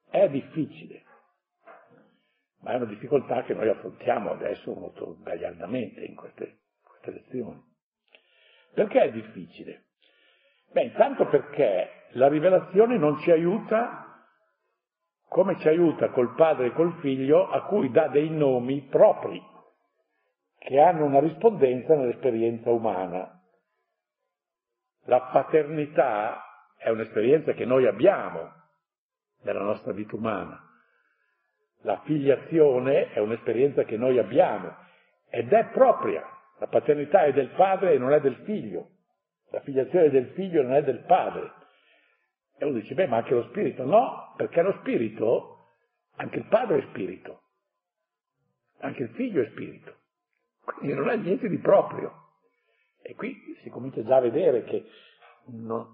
è 0.10 0.30
difficile, 0.30 1.04
ma 2.60 2.74
è 2.74 2.76
una 2.76 2.86
difficoltà 2.86 3.41
che 3.43 3.56
noi 3.56 3.69
affrontiamo 3.69 4.32
adesso 4.32 4.72
molto 4.74 5.17
gagliardamente 5.22 6.02
in 6.02 6.15
queste, 6.15 6.60
queste 6.84 7.12
lezioni. 7.12 7.72
Perché 8.73 9.01
è 9.01 9.12
difficile? 9.12 9.86
Beh, 10.71 10.83
intanto 10.83 11.27
perché 11.27 12.07
la 12.12 12.27
rivelazione 12.27 12.97
non 12.97 13.19
ci 13.19 13.31
aiuta 13.31 14.03
come 15.33 15.57
ci 15.59 15.67
aiuta 15.67 16.09
col 16.09 16.36
padre 16.36 16.67
e 16.67 16.73
col 16.73 16.93
figlio 16.99 17.49
a 17.49 17.63
cui 17.63 17.89
dà 17.89 18.07
dei 18.07 18.29
nomi 18.29 18.81
propri, 18.83 19.41
che 20.59 20.79
hanno 20.79 21.05
una 21.05 21.19
rispondenza 21.19 21.95
nell'esperienza 21.95 22.69
umana. 22.69 23.41
La 25.05 25.21
paternità 25.21 26.69
è 26.77 26.89
un'esperienza 26.89 27.53
che 27.53 27.65
noi 27.65 27.88
abbiamo 27.88 28.51
nella 29.41 29.63
nostra 29.63 29.91
vita 29.91 30.15
umana. 30.15 30.62
La 31.81 31.99
filiazione 32.05 33.12
è 33.12 33.19
un'esperienza 33.19 33.83
che 33.85 33.98
noi 33.98 34.19
abbiamo 34.19 34.71
ed 35.29 35.52
è 35.52 35.65
propria 35.71 36.23
la 36.63 36.69
paternità 36.69 37.25
è 37.25 37.33
del 37.33 37.49
padre 37.49 37.93
e 37.93 37.97
non 37.97 38.13
è 38.13 38.21
del 38.21 38.37
figlio. 38.45 38.91
La 39.51 39.59
filiazione 39.59 40.09
del 40.09 40.27
figlio 40.27 40.61
non 40.61 40.75
è 40.75 40.81
del 40.81 40.99
padre. 40.99 41.51
E 42.57 42.63
uno 42.63 42.79
dice, 42.79 42.93
beh, 42.93 43.07
ma 43.07 43.17
anche 43.17 43.33
lo 43.33 43.43
spirito? 43.49 43.83
No, 43.83 44.33
perché 44.37 44.61
lo 44.61 44.71
spirito, 44.79 45.57
anche 46.15 46.37
il 46.37 46.45
padre 46.45 46.77
è 46.77 46.87
spirito. 46.87 47.41
Anche 48.79 49.03
il 49.03 49.09
figlio 49.09 49.41
è 49.41 49.49
spirito. 49.49 49.93
Quindi 50.63 50.95
non 50.95 51.09
è 51.09 51.17
niente 51.17 51.49
di 51.49 51.57
proprio. 51.57 52.13
E 53.01 53.13
qui 53.15 53.35
si 53.61 53.69
comincia 53.69 54.01
già 54.05 54.15
a 54.15 54.21
vedere 54.21 54.63
che 54.63 54.85
non, 55.47 55.85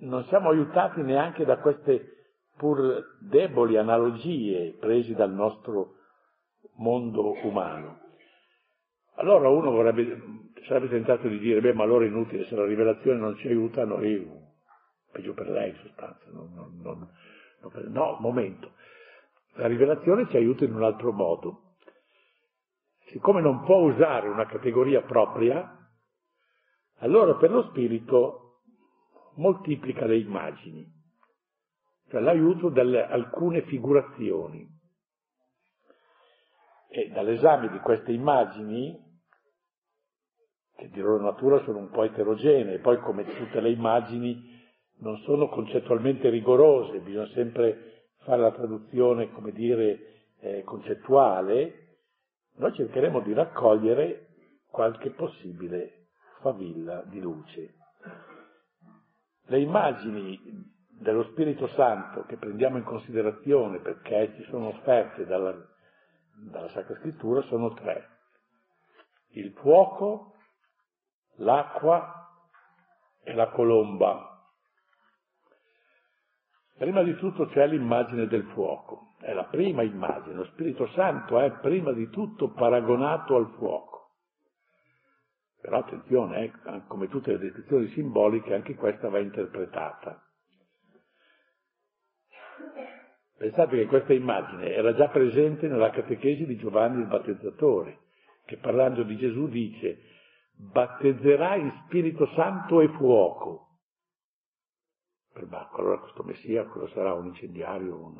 non 0.00 0.22
siamo 0.24 0.50
aiutati 0.50 1.00
neanche 1.00 1.46
da 1.46 1.56
queste 1.60 2.26
pur 2.58 3.16
deboli 3.20 3.78
analogie 3.78 4.76
prese 4.78 5.14
dal 5.14 5.32
nostro 5.32 5.94
mondo 6.74 7.32
umano. 7.46 8.04
Allora 9.16 9.48
uno 9.48 9.70
vorrebbe, 9.70 10.20
sarebbe 10.66 10.88
tentato 10.88 11.28
di 11.28 11.38
dire, 11.38 11.60
beh, 11.60 11.72
ma 11.72 11.84
allora 11.84 12.04
è 12.04 12.08
inutile, 12.08 12.44
se 12.46 12.54
la 12.54 12.66
rivelazione 12.66 13.18
non 13.18 13.36
ci 13.36 13.48
aiuta, 13.48 13.84
noi, 13.84 14.28
peggio 15.10 15.32
per 15.32 15.48
lei 15.48 15.70
in 15.70 15.76
sostanza. 15.76 16.24
Non, 16.30 16.52
non, 16.54 16.80
non, 16.82 17.10
no, 17.92 18.16
momento. 18.20 18.72
La 19.54 19.66
rivelazione 19.66 20.28
ci 20.28 20.36
aiuta 20.36 20.64
in 20.64 20.74
un 20.74 20.82
altro 20.82 21.12
modo. 21.12 21.62
siccome 23.06 23.40
non 23.40 23.62
può 23.62 23.76
usare 23.76 24.28
una 24.28 24.46
categoria 24.46 25.00
propria, 25.02 25.72
allora 26.98 27.34
per 27.36 27.50
lo 27.50 27.62
spirito 27.70 28.60
moltiplica 29.36 30.06
le 30.06 30.18
immagini, 30.18 30.84
cioè 32.10 32.20
l'aiuto 32.20 32.68
delle 32.68 33.06
alcune 33.06 33.62
figurazioni. 33.62 34.74
E 36.88 37.08
dall'esame 37.08 37.68
di 37.70 37.78
queste 37.78 38.12
immagini, 38.12 39.05
che 40.76 40.88
di 40.90 41.00
loro 41.00 41.22
natura 41.22 41.62
sono 41.64 41.78
un 41.78 41.90
po' 41.90 42.04
eterogenee, 42.04 42.78
poi 42.78 42.98
come 43.00 43.24
tutte 43.24 43.60
le 43.60 43.70
immagini 43.70 44.54
non 44.98 45.16
sono 45.18 45.48
concettualmente 45.48 46.28
rigorose, 46.28 47.00
bisogna 47.00 47.28
sempre 47.28 48.08
fare 48.18 48.40
la 48.40 48.52
traduzione, 48.52 49.30
come 49.32 49.52
dire, 49.52 50.32
eh, 50.40 50.62
concettuale, 50.64 51.84
noi 52.56 52.72
cercheremo 52.74 53.20
di 53.20 53.32
raccogliere 53.32 54.28
qualche 54.70 55.10
possibile 55.10 56.08
favilla 56.40 57.02
di 57.06 57.20
luce. 57.20 57.74
Le 59.48 59.60
immagini 59.60 60.38
dello 60.98 61.24
Spirito 61.30 61.68
Santo 61.68 62.24
che 62.24 62.36
prendiamo 62.36 62.78
in 62.78 62.84
considerazione 62.84 63.80
perché 63.80 64.32
ci 64.36 64.44
sono 64.50 64.68
offerte 64.68 65.26
dalla, 65.26 65.54
dalla 66.50 66.68
Sacra 66.70 66.96
Scrittura 66.96 67.42
sono 67.42 67.74
tre. 67.74 68.08
Il 69.32 69.52
fuoco, 69.52 70.35
l'acqua 71.36 72.28
e 73.22 73.34
la 73.34 73.48
colomba. 73.48 74.30
Prima 76.76 77.02
di 77.02 77.16
tutto 77.16 77.46
c'è 77.46 77.66
l'immagine 77.66 78.26
del 78.26 78.44
fuoco, 78.52 79.14
è 79.20 79.32
la 79.32 79.44
prima 79.44 79.82
immagine, 79.82 80.34
lo 80.34 80.44
Spirito 80.44 80.86
Santo 80.88 81.40
è 81.40 81.50
prima 81.60 81.92
di 81.92 82.10
tutto 82.10 82.52
paragonato 82.52 83.34
al 83.34 83.50
fuoco. 83.56 83.94
Però 85.60 85.78
attenzione, 85.78 86.44
eh, 86.44 86.82
come 86.86 87.08
tutte 87.08 87.32
le 87.32 87.38
descrizioni 87.38 87.88
simboliche, 87.88 88.54
anche 88.54 88.74
questa 88.74 89.08
va 89.08 89.18
interpretata. 89.18 90.22
Pensate 93.38 93.76
che 93.76 93.86
questa 93.86 94.12
immagine 94.12 94.72
era 94.72 94.94
già 94.94 95.08
presente 95.08 95.68
nella 95.68 95.90
catechesi 95.90 96.46
di 96.46 96.56
Giovanni 96.56 97.00
il 97.00 97.06
battezzatore, 97.06 98.00
che 98.44 98.58
parlando 98.58 99.02
di 99.02 99.16
Gesù 99.16 99.48
dice, 99.48 99.98
battezzerà 100.56 101.56
in 101.56 101.70
Spirito 101.84 102.26
Santo 102.34 102.80
e 102.80 102.88
fuoco 102.96 103.66
per 105.36 105.46
Bacco. 105.46 105.80
Allora 105.80 105.98
questo 105.98 106.22
Messia 106.22 106.64
cosa 106.64 106.88
sarà? 106.94 107.12
Un 107.12 107.26
incendiario? 107.26 107.96
Un... 107.96 108.14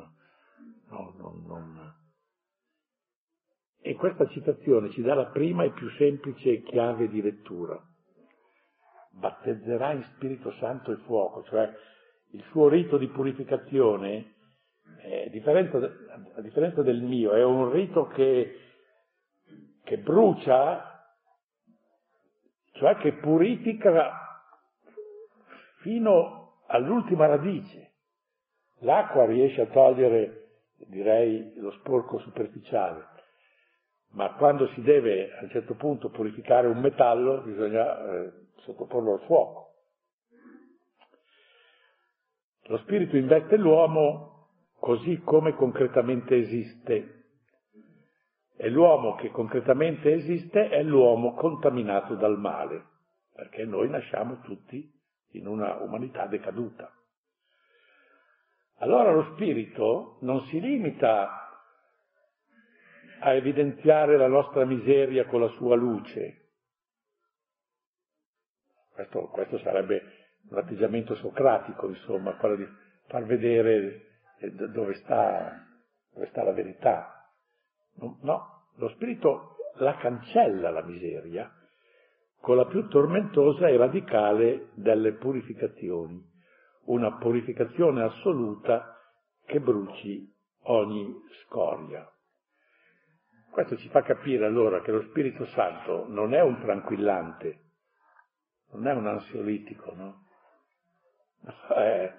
No, 0.89 1.13
non, 1.17 1.43
non... 1.47 1.95
E 3.79 3.95
questa 3.95 4.27
citazione 4.27 4.91
ci 4.91 5.01
dà 5.01 5.15
la 5.15 5.27
prima 5.27 5.63
e 5.63 5.71
più 5.71 5.89
semplice 5.91 6.61
chiave 6.61 7.09
di 7.09 7.21
lettura. 7.21 7.81
Battezzerà 9.11 9.93
in 9.93 10.03
Spirito 10.15 10.51
Santo 10.59 10.91
e 10.91 10.97
fuoco, 10.97 11.43
cioè 11.43 11.71
il 12.31 12.43
suo 12.51 12.67
rito 12.67 12.97
di 12.97 13.07
purificazione, 13.07 14.35
eh, 15.01 15.25
a, 15.25 15.29
differenza, 15.29 15.77
a 15.77 16.41
differenza 16.41 16.83
del 16.83 17.01
mio, 17.01 17.31
è 17.31 17.43
un 17.43 17.71
rito 17.71 18.07
che, 18.07 18.59
che 19.83 19.97
brucia, 19.99 20.96
cioè 22.77 22.95
che 22.97 23.13
purifica 23.13 24.41
fino 25.81 26.61
all'ultima 26.67 27.25
radice. 27.25 27.93
L'acqua 28.79 29.25
riesce 29.25 29.61
a 29.61 29.65
togliere, 29.67 30.49
direi, 30.87 31.53
lo 31.55 31.71
sporco 31.71 32.19
superficiale, 32.19 33.05
ma 34.11 34.33
quando 34.33 34.67
si 34.69 34.81
deve 34.81 35.31
a 35.31 35.43
un 35.43 35.49
certo 35.49 35.73
punto 35.75 36.09
purificare 36.09 36.67
un 36.67 36.79
metallo 36.79 37.41
bisogna 37.41 37.97
eh, 37.99 38.31
sottoporlo 38.57 39.13
al 39.13 39.21
fuoco. 39.21 39.65
Lo 42.69 42.77
spirito 42.79 43.15
investe 43.15 43.55
l'uomo 43.55 44.49
così 44.79 45.21
come 45.21 45.53
concretamente 45.55 46.35
esiste. 46.35 47.16
E 48.57 48.69
l'uomo 48.69 49.15
che 49.15 49.29
concretamente 49.29 50.11
esiste 50.11 50.69
è 50.69 50.81
l'uomo 50.81 51.35
contaminato 51.35 52.15
dal 52.15 52.39
male, 52.39 52.85
perché 53.33 53.65
noi 53.65 53.87
nasciamo 53.87 54.39
tutti 54.41 54.91
in 55.33 55.47
una 55.47 55.75
umanità 55.75 56.25
decaduta. 56.25 56.91
Allora 58.79 59.11
lo 59.11 59.31
spirito 59.33 60.17
non 60.21 60.41
si 60.47 60.59
limita 60.59 61.47
a 63.19 63.33
evidenziare 63.33 64.17
la 64.17 64.27
nostra 64.27 64.65
miseria 64.65 65.25
con 65.25 65.41
la 65.41 65.49
sua 65.49 65.75
luce. 65.75 66.45
Questo, 68.93 69.27
questo 69.27 69.59
sarebbe 69.59 70.01
un 70.49 70.57
atteggiamento 70.57 71.15
socratico, 71.15 71.87
insomma, 71.87 72.35
quello 72.35 72.55
di 72.55 72.67
far 73.07 73.23
vedere 73.25 74.21
dove 74.71 74.95
sta, 74.95 75.65
dove 76.11 76.27
sta 76.27 76.43
la 76.43 76.53
verità. 76.53 77.16
No, 77.99 78.67
lo 78.75 78.89
spirito 78.89 79.55
la 79.79 79.95
cancella 79.97 80.69
la 80.69 80.83
miseria 80.83 81.51
con 82.39 82.55
la 82.55 82.65
più 82.65 82.87
tormentosa 82.87 83.67
e 83.67 83.77
radicale 83.77 84.69
delle 84.75 85.13
purificazioni, 85.13 86.23
una 86.85 87.17
purificazione 87.17 88.03
assoluta 88.03 88.95
che 89.45 89.59
bruci 89.59 90.31
ogni 90.63 91.13
scoria. 91.43 92.09
Questo 93.51 93.75
ci 93.77 93.89
fa 93.89 94.03
capire 94.03 94.45
allora 94.45 94.81
che 94.81 94.91
lo 94.91 95.01
Spirito 95.09 95.45
Santo 95.47 96.05
non 96.07 96.33
è 96.33 96.41
un 96.41 96.59
tranquillante, 96.59 97.61
non 98.71 98.87
è 98.87 98.93
un 98.93 99.07
ansiolitico, 99.07 99.93
no? 99.95 100.25
È, 101.69 102.13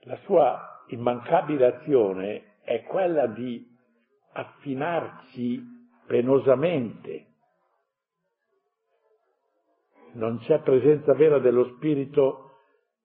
la 0.00 0.16
sua 0.24 0.84
immancabile 0.88 1.76
azione 1.76 2.56
è 2.62 2.82
quella 2.82 3.26
di 3.26 3.77
affinarci 4.38 5.60
penosamente 6.06 7.26
non 10.12 10.38
c'è 10.38 10.60
presenza 10.60 11.12
vera 11.14 11.38
dello 11.38 11.74
spirito 11.74 12.44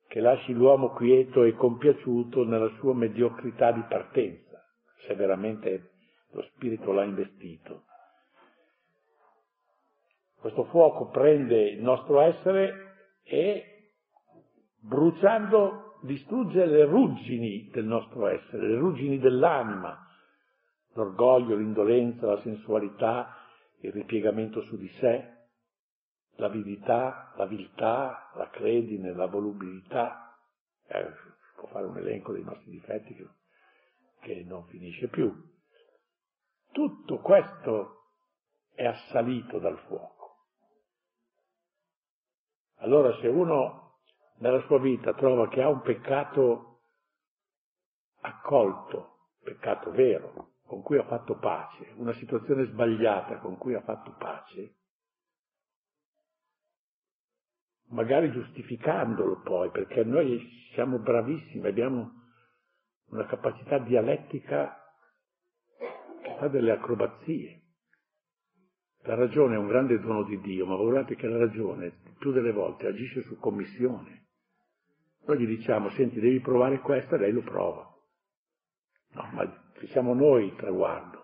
che 0.08 0.20
lasci 0.20 0.54
l'uomo 0.54 0.90
quieto 0.92 1.44
e 1.44 1.56
compiaciuto 1.56 2.46
nella 2.46 2.70
sua 2.78 2.94
mediocrità 2.94 3.72
di 3.72 3.82
partenza, 3.90 4.64
se 5.08 5.16
veramente 5.16 5.92
lo 6.32 6.44
spirito 6.54 6.92
l'ha 6.92 7.04
investito. 7.04 7.86
Questo 10.40 10.66
fuoco 10.66 11.10
prende 11.10 11.70
il 11.70 11.82
nostro 11.82 12.22
essere 12.22 12.96
e 13.24 13.92
bruciando 14.80 16.00
distrugge 16.02 16.66
le 16.66 16.86
ruggini 16.86 17.70
del 17.72 17.86
nostro 17.86 18.28
essere, 18.28 18.68
le 18.68 18.78
ruggini 18.78 19.20
dell'anima, 19.20 20.13
l'orgoglio, 20.94 21.56
l'indolenza, 21.56 22.28
la 22.28 22.42
sensualità, 22.42 23.38
il 23.82 23.92
ripiegamento 23.92 24.62
su 24.62 24.78
di 24.78 24.88
sé, 25.00 25.34
l'avidità, 26.36 27.34
la 27.36 27.46
viltà, 27.46 28.32
la 28.36 28.50
credine, 28.50 29.14
la 29.14 29.28
volubilità, 29.28 30.38
eh, 30.88 31.06
si 31.06 31.54
può 31.56 31.68
fare 31.68 31.86
un 31.86 31.98
elenco 31.98 32.32
dei 32.32 32.44
nostri 32.44 32.72
difetti 32.72 33.14
che, 33.14 33.28
che 34.22 34.44
non 34.44 34.66
finisce 34.68 35.08
più. 35.10 35.32
Tutto 36.72 37.20
questo 37.20 38.12
è 38.74 38.86
assalito 38.86 39.60
dal 39.60 39.78
fuoco. 39.88 40.12
Allora 42.78 43.16
se 43.20 43.28
uno 43.28 44.00
nella 44.38 44.62
sua 44.62 44.80
vita 44.80 45.14
trova 45.14 45.48
che 45.48 45.62
ha 45.62 45.70
un 45.70 45.82
peccato 45.82 46.82
accolto, 48.22 49.30
peccato 49.44 49.92
vero, 49.92 50.53
con 50.74 50.82
cui 50.82 50.98
ha 50.98 51.04
fatto 51.04 51.38
pace, 51.38 51.94
una 51.98 52.14
situazione 52.14 52.66
sbagliata 52.66 53.38
con 53.38 53.58
cui 53.58 53.76
ha 53.76 53.82
fatto 53.82 54.16
pace, 54.18 54.78
magari 57.90 58.32
giustificandolo 58.32 59.42
poi, 59.42 59.70
perché 59.70 60.04
noi 60.04 60.50
siamo 60.74 60.98
bravissimi, 60.98 61.68
abbiamo 61.68 62.12
una 63.10 63.28
capacità 63.28 63.78
dialettica 63.78 64.76
che 66.24 66.36
fa 66.40 66.48
delle 66.48 66.72
acrobazie. 66.72 67.62
La 69.04 69.14
ragione 69.14 69.54
è 69.54 69.60
un 69.60 69.68
grande 69.68 70.00
dono 70.00 70.24
di 70.24 70.40
Dio, 70.42 70.66
ma 70.66 70.76
guardate 70.76 71.16
che 71.16 71.28
la 71.28 71.38
ragione 71.38 72.02
più 72.18 72.32
delle 72.32 72.52
volte 72.52 72.88
agisce 72.88 73.22
su 73.22 73.38
commissione. 73.38 74.30
Noi 75.28 75.38
gli 75.38 75.46
diciamo, 75.46 75.90
senti, 75.90 76.20
devi 76.20 76.40
provare 76.40 76.80
questo, 76.80 77.14
e 77.14 77.20
lei 77.20 77.32
lo 77.32 77.42
prova. 77.42 77.88
No, 79.12 79.30
ma 79.34 79.63
siamo 79.88 80.14
noi 80.14 80.46
il 80.46 80.56
traguardo. 80.56 81.22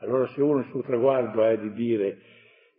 Allora 0.00 0.26
se 0.28 0.40
uno 0.40 0.60
il 0.60 0.68
suo 0.70 0.82
traguardo 0.82 1.44
è 1.44 1.58
di 1.58 1.72
dire, 1.72 2.18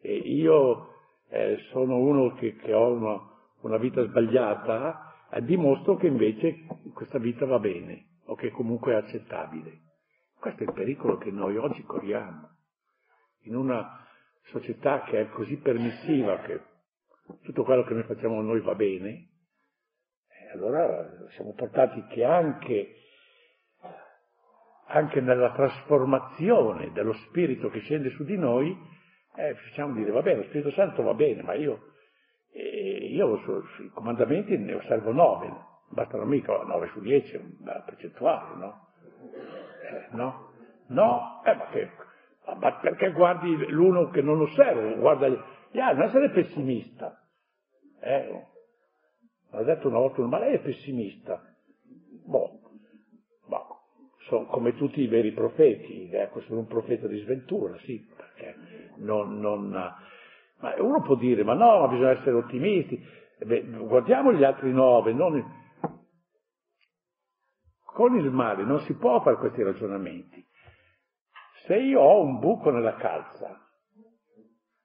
eh, 0.01 0.15
io 0.15 0.87
eh, 1.29 1.57
sono 1.71 1.97
uno 1.97 2.33
che, 2.33 2.55
che 2.55 2.73
ho 2.73 2.93
una, 2.93 3.19
una, 3.61 3.77
vita 3.77 4.03
sbagliata, 4.03 5.27
eh, 5.31 5.43
dimostro 5.43 5.95
che 5.95 6.07
invece 6.07 6.65
questa 6.93 7.19
vita 7.19 7.45
va 7.45 7.59
bene 7.59 8.17
o 8.25 8.35
che 8.35 8.49
comunque 8.49 8.93
è 8.93 8.95
accettabile. 8.95 9.79
Questo 10.39 10.63
è 10.63 10.65
il 10.65 10.73
pericolo 10.73 11.17
che 11.17 11.29
noi 11.31 11.57
oggi 11.57 11.83
corriamo. 11.83 12.49
in 13.43 13.55
una 13.55 14.05
società 14.43 15.03
che 15.03 15.21
è 15.21 15.29
così 15.29 15.57
permissiva 15.57 16.39
che 16.39 16.61
tutto 17.43 17.63
quello 17.63 17.83
che 17.83 17.93
noi 17.93 18.03
facciamo 18.03 18.41
noi 18.41 18.59
va 18.61 18.75
bene, 18.75 19.29
e 20.27 20.51
allora 20.53 21.27
siamo 21.29 21.53
portati 21.53 22.03
che 22.07 22.23
anche, 22.23 22.95
anche 24.91 25.21
nella 25.21 25.51
trasformazione 25.51 26.91
dello 26.91 27.13
spirito 27.13 27.69
che 27.69 27.79
scende 27.79 28.09
su 28.11 28.23
di 28.23 28.37
noi, 28.37 28.77
eh, 29.35 29.55
facciamo 29.55 29.93
dire, 29.93 30.11
va 30.11 30.21
bene, 30.21 30.39
lo 30.39 30.43
Spirito 30.43 30.71
Santo 30.71 31.01
va 31.03 31.13
bene, 31.13 31.41
ma 31.41 31.53
io, 31.53 31.93
eh, 32.51 33.07
io 33.11 33.37
sui 33.75 33.89
comandamenti 33.89 34.57
ne 34.57 34.73
osservo 34.73 35.13
nove, 35.13 35.49
bastano 35.89 36.25
mica 36.25 36.53
nove 36.63 36.87
su 36.87 36.99
dieci, 36.99 37.37
una 37.59 37.81
percentuale, 37.85 38.55
no? 38.57 38.87
Eh, 39.89 40.07
no? 40.15 40.51
No? 40.87 41.41
Eh, 41.45 41.55
ma, 41.55 41.67
che, 41.69 41.89
ma 42.59 42.73
perché 42.79 43.11
guardi 43.11 43.55
l'uno 43.67 44.09
che 44.09 44.21
non 44.21 44.41
osserva, 44.41 44.93
guarda 44.95 45.27
gli 45.27 45.79
altri, 45.79 45.97
non 45.97 46.07
essere 46.07 46.29
pessimista. 46.31 47.17
Eh, 48.01 48.47
l'ha 49.51 49.63
detto 49.63 49.87
una 49.87 49.99
volta, 49.99 50.21
ma 50.23 50.39
lei 50.39 50.55
è 50.55 50.59
pessimista. 50.59 51.41
Boh 52.25 52.60
sono 54.31 54.45
come 54.45 54.75
tutti 54.75 55.01
i 55.01 55.07
veri 55.07 55.33
profeti, 55.33 56.09
ecco, 56.09 56.39
sono 56.43 56.61
un 56.61 56.67
profeta 56.67 57.05
di 57.05 57.19
sventura, 57.19 57.77
sì, 57.79 57.99
perché 58.15 58.55
non, 58.95 59.39
non, 59.39 59.69
ma 59.69 60.73
uno 60.77 61.01
può 61.01 61.15
dire, 61.15 61.43
ma 61.43 61.53
no, 61.53 61.81
ma 61.81 61.87
bisogna 61.89 62.11
essere 62.11 62.31
ottimisti. 62.31 63.19
Beh, 63.45 63.63
guardiamo 63.63 64.31
gli 64.31 64.43
altri 64.43 64.71
nove, 64.71 65.11
non... 65.11 65.43
con 67.83 68.15
il 68.15 68.31
male 68.31 68.63
non 68.63 68.79
si 68.81 68.93
può 68.95 69.21
fare 69.21 69.35
questi 69.35 69.61
ragionamenti. 69.63 70.45
Se 71.65 71.75
io 71.75 71.99
ho 71.99 72.23
un 72.23 72.39
buco 72.39 72.71
nella 72.71 72.95
calza, 72.95 73.59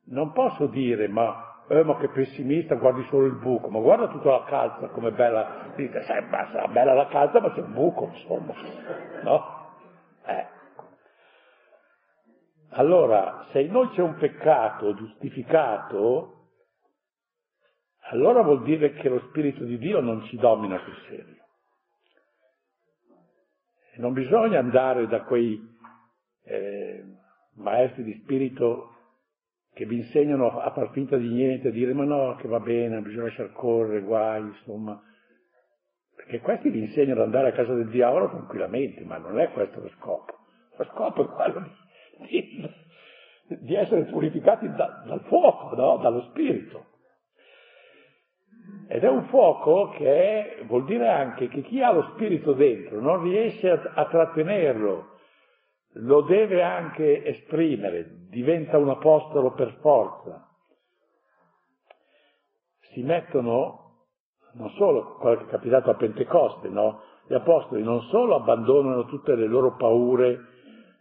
non 0.07 0.32
posso 0.32 0.66
dire, 0.66 1.07
ma 1.07 1.45
eh, 1.68 1.82
ma 1.82 1.96
che 1.96 2.08
pessimista, 2.08 2.76
guardi 2.76 3.04
solo 3.10 3.26
il 3.26 3.34
buco, 3.34 3.68
ma 3.68 3.80
guarda 3.80 4.08
tutta 4.08 4.30
la 4.30 4.44
calza 4.44 4.88
come 4.88 5.10
bella, 5.10 5.72
dite, 5.74 6.02
sai, 6.02 6.24
ma 6.28 6.48
sarà 6.52 6.68
bella 6.68 6.94
la 6.94 7.08
calza, 7.08 7.40
ma 7.40 7.52
c'è 7.52 7.60
un 7.60 7.72
buco, 7.72 8.10
insomma, 8.12 8.54
no? 9.22 9.54
Eh. 10.26 10.46
Allora, 12.70 13.46
se 13.50 13.60
in 13.60 13.72
noi 13.72 13.88
c'è 13.90 14.02
un 14.02 14.14
peccato 14.16 14.94
giustificato, 14.94 16.50
allora 18.10 18.42
vuol 18.42 18.62
dire 18.62 18.92
che 18.92 19.08
lo 19.08 19.18
Spirito 19.28 19.64
di 19.64 19.78
Dio 19.78 20.00
non 20.00 20.22
ci 20.24 20.36
domina 20.36 20.78
sul 20.78 20.96
serio. 21.08 21.34
non 23.96 24.12
bisogna 24.12 24.58
andare 24.58 25.06
da 25.08 25.22
quei 25.22 25.58
eh, 26.44 27.04
maestri 27.54 28.04
di 28.04 28.20
spirito 28.22 28.95
che 29.77 29.85
vi 29.85 29.97
insegnano 29.97 30.59
a 30.59 30.70
far 30.70 30.91
finta 30.93 31.18
di 31.18 31.29
niente, 31.29 31.68
a 31.68 31.70
dire 31.70 31.93
ma 31.93 32.05
no, 32.05 32.35
che 32.37 32.49
va 32.49 32.61
bene, 32.61 33.03
bisogna 33.03 33.24
lasciar 33.24 33.53
correre, 33.53 34.01
guai, 34.01 34.41
insomma. 34.41 34.99
Perché 36.14 36.41
questi 36.41 36.70
vi 36.70 36.79
insegnano 36.79 37.20
ad 37.20 37.27
andare 37.27 37.49
a 37.49 37.53
casa 37.53 37.74
del 37.74 37.91
diavolo 37.91 38.31
tranquillamente, 38.31 39.05
ma 39.05 39.18
non 39.18 39.39
è 39.39 39.51
questo 39.51 39.83
lo 39.83 39.91
scopo. 39.91 40.33
Lo 40.79 40.85
scopo 40.85 41.24
è 41.24 41.27
quello 41.27 41.68
di, 42.27 42.41
di, 42.41 43.57
di 43.61 43.74
essere 43.74 44.05
purificati 44.05 44.66
da, 44.70 45.05
dal 45.07 45.20
fuoco, 45.27 45.77
no? 45.77 45.99
dallo 45.99 46.22
spirito. 46.31 46.87
Ed 48.89 49.05
è 49.05 49.09
un 49.11 49.24
fuoco 49.24 49.91
che 49.91 50.64
vuol 50.66 50.87
dire 50.87 51.07
anche 51.07 51.49
che 51.49 51.61
chi 51.61 51.83
ha 51.83 51.93
lo 51.93 52.12
spirito 52.14 52.55
dentro 52.55 52.99
non 52.99 53.22
riesce 53.22 53.68
a, 53.68 53.93
a 53.95 54.07
trattenerlo, 54.07 55.15
lo 55.99 56.22
deve 56.22 56.62
anche 56.62 57.24
esprimere, 57.24 58.26
diventa 58.28 58.76
un 58.76 58.90
apostolo 58.90 59.53
per 59.53 59.78
forza. 59.80 60.47
Si 62.92 63.03
mettono, 63.03 64.05
non 64.55 64.70
solo 64.70 65.16
quello 65.16 65.36
che 65.38 65.44
è 65.44 65.49
capitato 65.49 65.90
a 65.90 65.94
Pentecoste, 65.94 66.68
no? 66.68 67.01
Gli 67.26 67.34
apostoli 67.34 67.82
non 67.82 68.03
solo 68.03 68.36
abbandonano 68.36 69.07
tutte 69.07 69.34
le 69.34 69.47
loro 69.47 69.76
paure, 69.76 70.38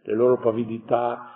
le 0.02 0.14
loro 0.14 0.38
pavidità, 0.38 1.30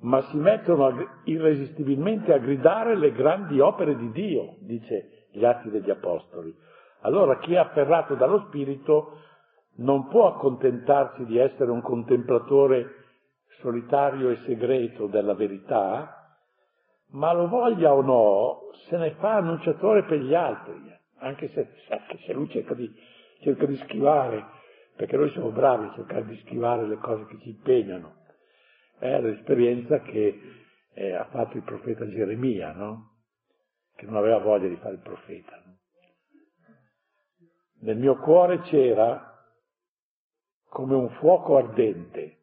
ma 0.00 0.20
si 0.22 0.36
mettono 0.36 0.92
irresistibilmente 1.24 2.32
a 2.32 2.38
gridare 2.38 2.96
le 2.96 3.12
grandi 3.12 3.60
opere 3.60 3.96
di 3.96 4.10
Dio, 4.10 4.56
dice 4.60 5.28
gli 5.30 5.44
atti 5.44 5.70
degli 5.70 5.90
apostoli. 5.90 6.54
Allora 7.02 7.38
chi 7.38 7.54
è 7.54 7.58
afferrato 7.58 8.14
dallo 8.14 8.44
Spirito 8.48 9.18
non 9.76 10.08
può 10.08 10.34
accontentarsi 10.34 11.24
di 11.24 11.38
essere 11.38 11.70
un 11.70 11.80
contemplatore 11.80 13.03
solitario 13.64 14.28
e 14.28 14.36
segreto 14.44 15.06
della 15.06 15.32
verità, 15.32 16.38
ma 17.12 17.32
lo 17.32 17.48
voglia 17.48 17.94
o 17.94 18.02
no, 18.02 18.70
se 18.88 18.98
ne 18.98 19.12
fa 19.12 19.36
annunciatore 19.36 20.04
per 20.04 20.18
gli 20.18 20.34
altri, 20.34 20.74
anche 21.20 21.48
se, 21.48 21.66
anche 21.88 22.18
se 22.26 22.34
lui 22.34 22.46
cerca 22.50 22.74
di, 22.74 22.92
cerca 23.40 23.64
di 23.64 23.76
schivare, 23.78 24.44
perché 24.96 25.16
noi 25.16 25.30
siamo 25.30 25.50
bravi 25.50 25.86
a 25.86 25.94
cercare 25.94 26.26
di 26.26 26.36
schivare 26.40 26.86
le 26.86 26.96
cose 26.96 27.24
che 27.24 27.38
ci 27.40 27.48
impegnano. 27.48 28.16
È 28.98 29.18
l'esperienza 29.20 30.00
che 30.00 30.40
eh, 30.92 31.12
ha 31.14 31.24
fatto 31.30 31.56
il 31.56 31.62
profeta 31.62 32.06
Geremia, 32.06 32.72
no? 32.72 33.12
che 33.96 34.04
non 34.04 34.16
aveva 34.16 34.38
voglia 34.38 34.68
di 34.68 34.76
fare 34.76 34.94
il 34.94 35.00
profeta. 35.00 35.62
No? 35.64 35.78
Nel 37.80 37.96
mio 37.96 38.18
cuore 38.18 38.60
c'era 38.60 39.32
come 40.68 40.94
un 40.94 41.08
fuoco 41.18 41.56
ardente 41.56 42.40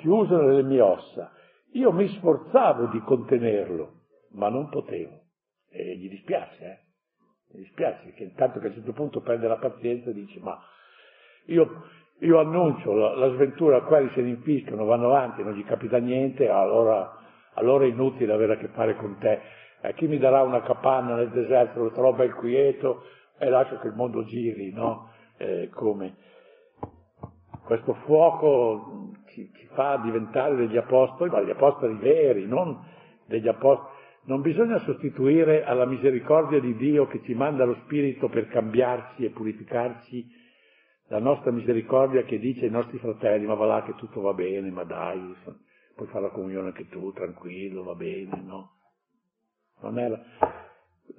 chiuso 0.00 0.36
nelle 0.40 0.62
mie 0.62 0.80
ossa. 0.80 1.32
Io 1.72 1.92
mi 1.92 2.08
sforzavo 2.08 2.86
di 2.86 3.00
contenerlo, 3.00 4.00
ma 4.32 4.48
non 4.48 4.68
potevo. 4.68 5.20
E 5.70 5.96
gli 5.96 6.08
dispiace, 6.08 6.64
eh? 6.64 6.78
Mi 7.52 7.60
dispiace 7.62 8.12
che 8.12 8.24
intanto 8.24 8.58
che 8.58 8.66
a 8.66 8.68
un 8.68 8.74
certo 8.74 8.92
punto 8.92 9.20
prende 9.20 9.48
la 9.48 9.56
pazienza 9.56 10.10
e 10.10 10.12
dice 10.12 10.38
ma 10.38 10.56
io, 11.46 11.84
io 12.20 12.38
annuncio 12.38 12.92
la, 12.92 13.14
la, 13.16 13.32
sventura, 13.34 13.82
quelli 13.82 14.10
se 14.14 14.22
ne 14.22 14.30
infiscano, 14.30 14.84
vanno 14.84 15.06
avanti, 15.06 15.42
non 15.42 15.54
gli 15.54 15.64
capita 15.64 15.98
niente, 15.98 16.48
allora, 16.48 17.12
allora 17.54 17.84
è 17.84 17.88
inutile 17.88 18.32
avere 18.32 18.54
a 18.54 18.56
che 18.56 18.68
fare 18.68 18.94
con 18.96 19.16
te. 19.18 19.40
Eh, 19.80 19.94
chi 19.94 20.06
mi 20.06 20.18
darà 20.18 20.42
una 20.42 20.62
capanna 20.62 21.16
nel 21.16 21.30
deserto, 21.30 21.82
lo 21.82 21.90
trovo 21.90 22.12
ben 22.12 22.32
quieto 22.32 23.04
e 23.38 23.48
lascio 23.48 23.78
che 23.78 23.88
il 23.88 23.94
mondo 23.94 24.24
giri, 24.24 24.72
no? 24.72 25.10
Eh, 25.36 25.70
come? 25.72 26.14
Questo 27.70 27.94
fuoco 28.04 29.12
ci, 29.28 29.48
ci 29.54 29.66
fa 29.74 30.00
diventare 30.02 30.56
degli 30.56 30.76
apostoli, 30.76 31.30
ma 31.30 31.38
degli 31.38 31.50
apostoli 31.50 31.94
veri, 31.98 32.44
non 32.44 32.76
degli 33.26 33.46
apostoli. 33.46 33.96
Non 34.24 34.40
bisogna 34.40 34.80
sostituire 34.80 35.62
alla 35.62 35.86
misericordia 35.86 36.58
di 36.58 36.74
Dio 36.74 37.06
che 37.06 37.22
ci 37.22 37.32
manda 37.32 37.64
lo 37.64 37.76
Spirito 37.84 38.28
per 38.28 38.48
cambiarci 38.48 39.24
e 39.24 39.30
purificarci 39.30 40.28
la 41.10 41.20
nostra 41.20 41.52
misericordia 41.52 42.24
che 42.24 42.40
dice 42.40 42.64
ai 42.64 42.72
nostri 42.72 42.98
fratelli, 42.98 43.46
ma 43.46 43.54
va 43.54 43.66
là 43.66 43.82
che 43.84 43.94
tutto 43.94 44.20
va 44.20 44.34
bene, 44.34 44.68
ma 44.72 44.82
dai, 44.82 45.32
puoi 45.94 46.08
fare 46.08 46.22
la 46.22 46.30
comunione 46.30 46.70
anche 46.70 46.88
tu, 46.88 47.12
tranquillo, 47.12 47.84
va 47.84 47.94
bene, 47.94 48.42
no? 48.42 48.72
Non 49.82 49.94
la... 49.94 50.20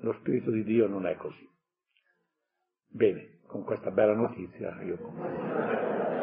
Lo 0.01 0.13
Spirito 0.19 0.51
di 0.51 0.65
Dio 0.65 0.85
non 0.87 1.05
è 1.05 1.15
così. 1.15 1.49
Bene, 2.89 3.39
con 3.47 3.63
questa 3.63 3.89
bella 3.89 4.15
notizia 4.15 4.81
io 4.81 6.21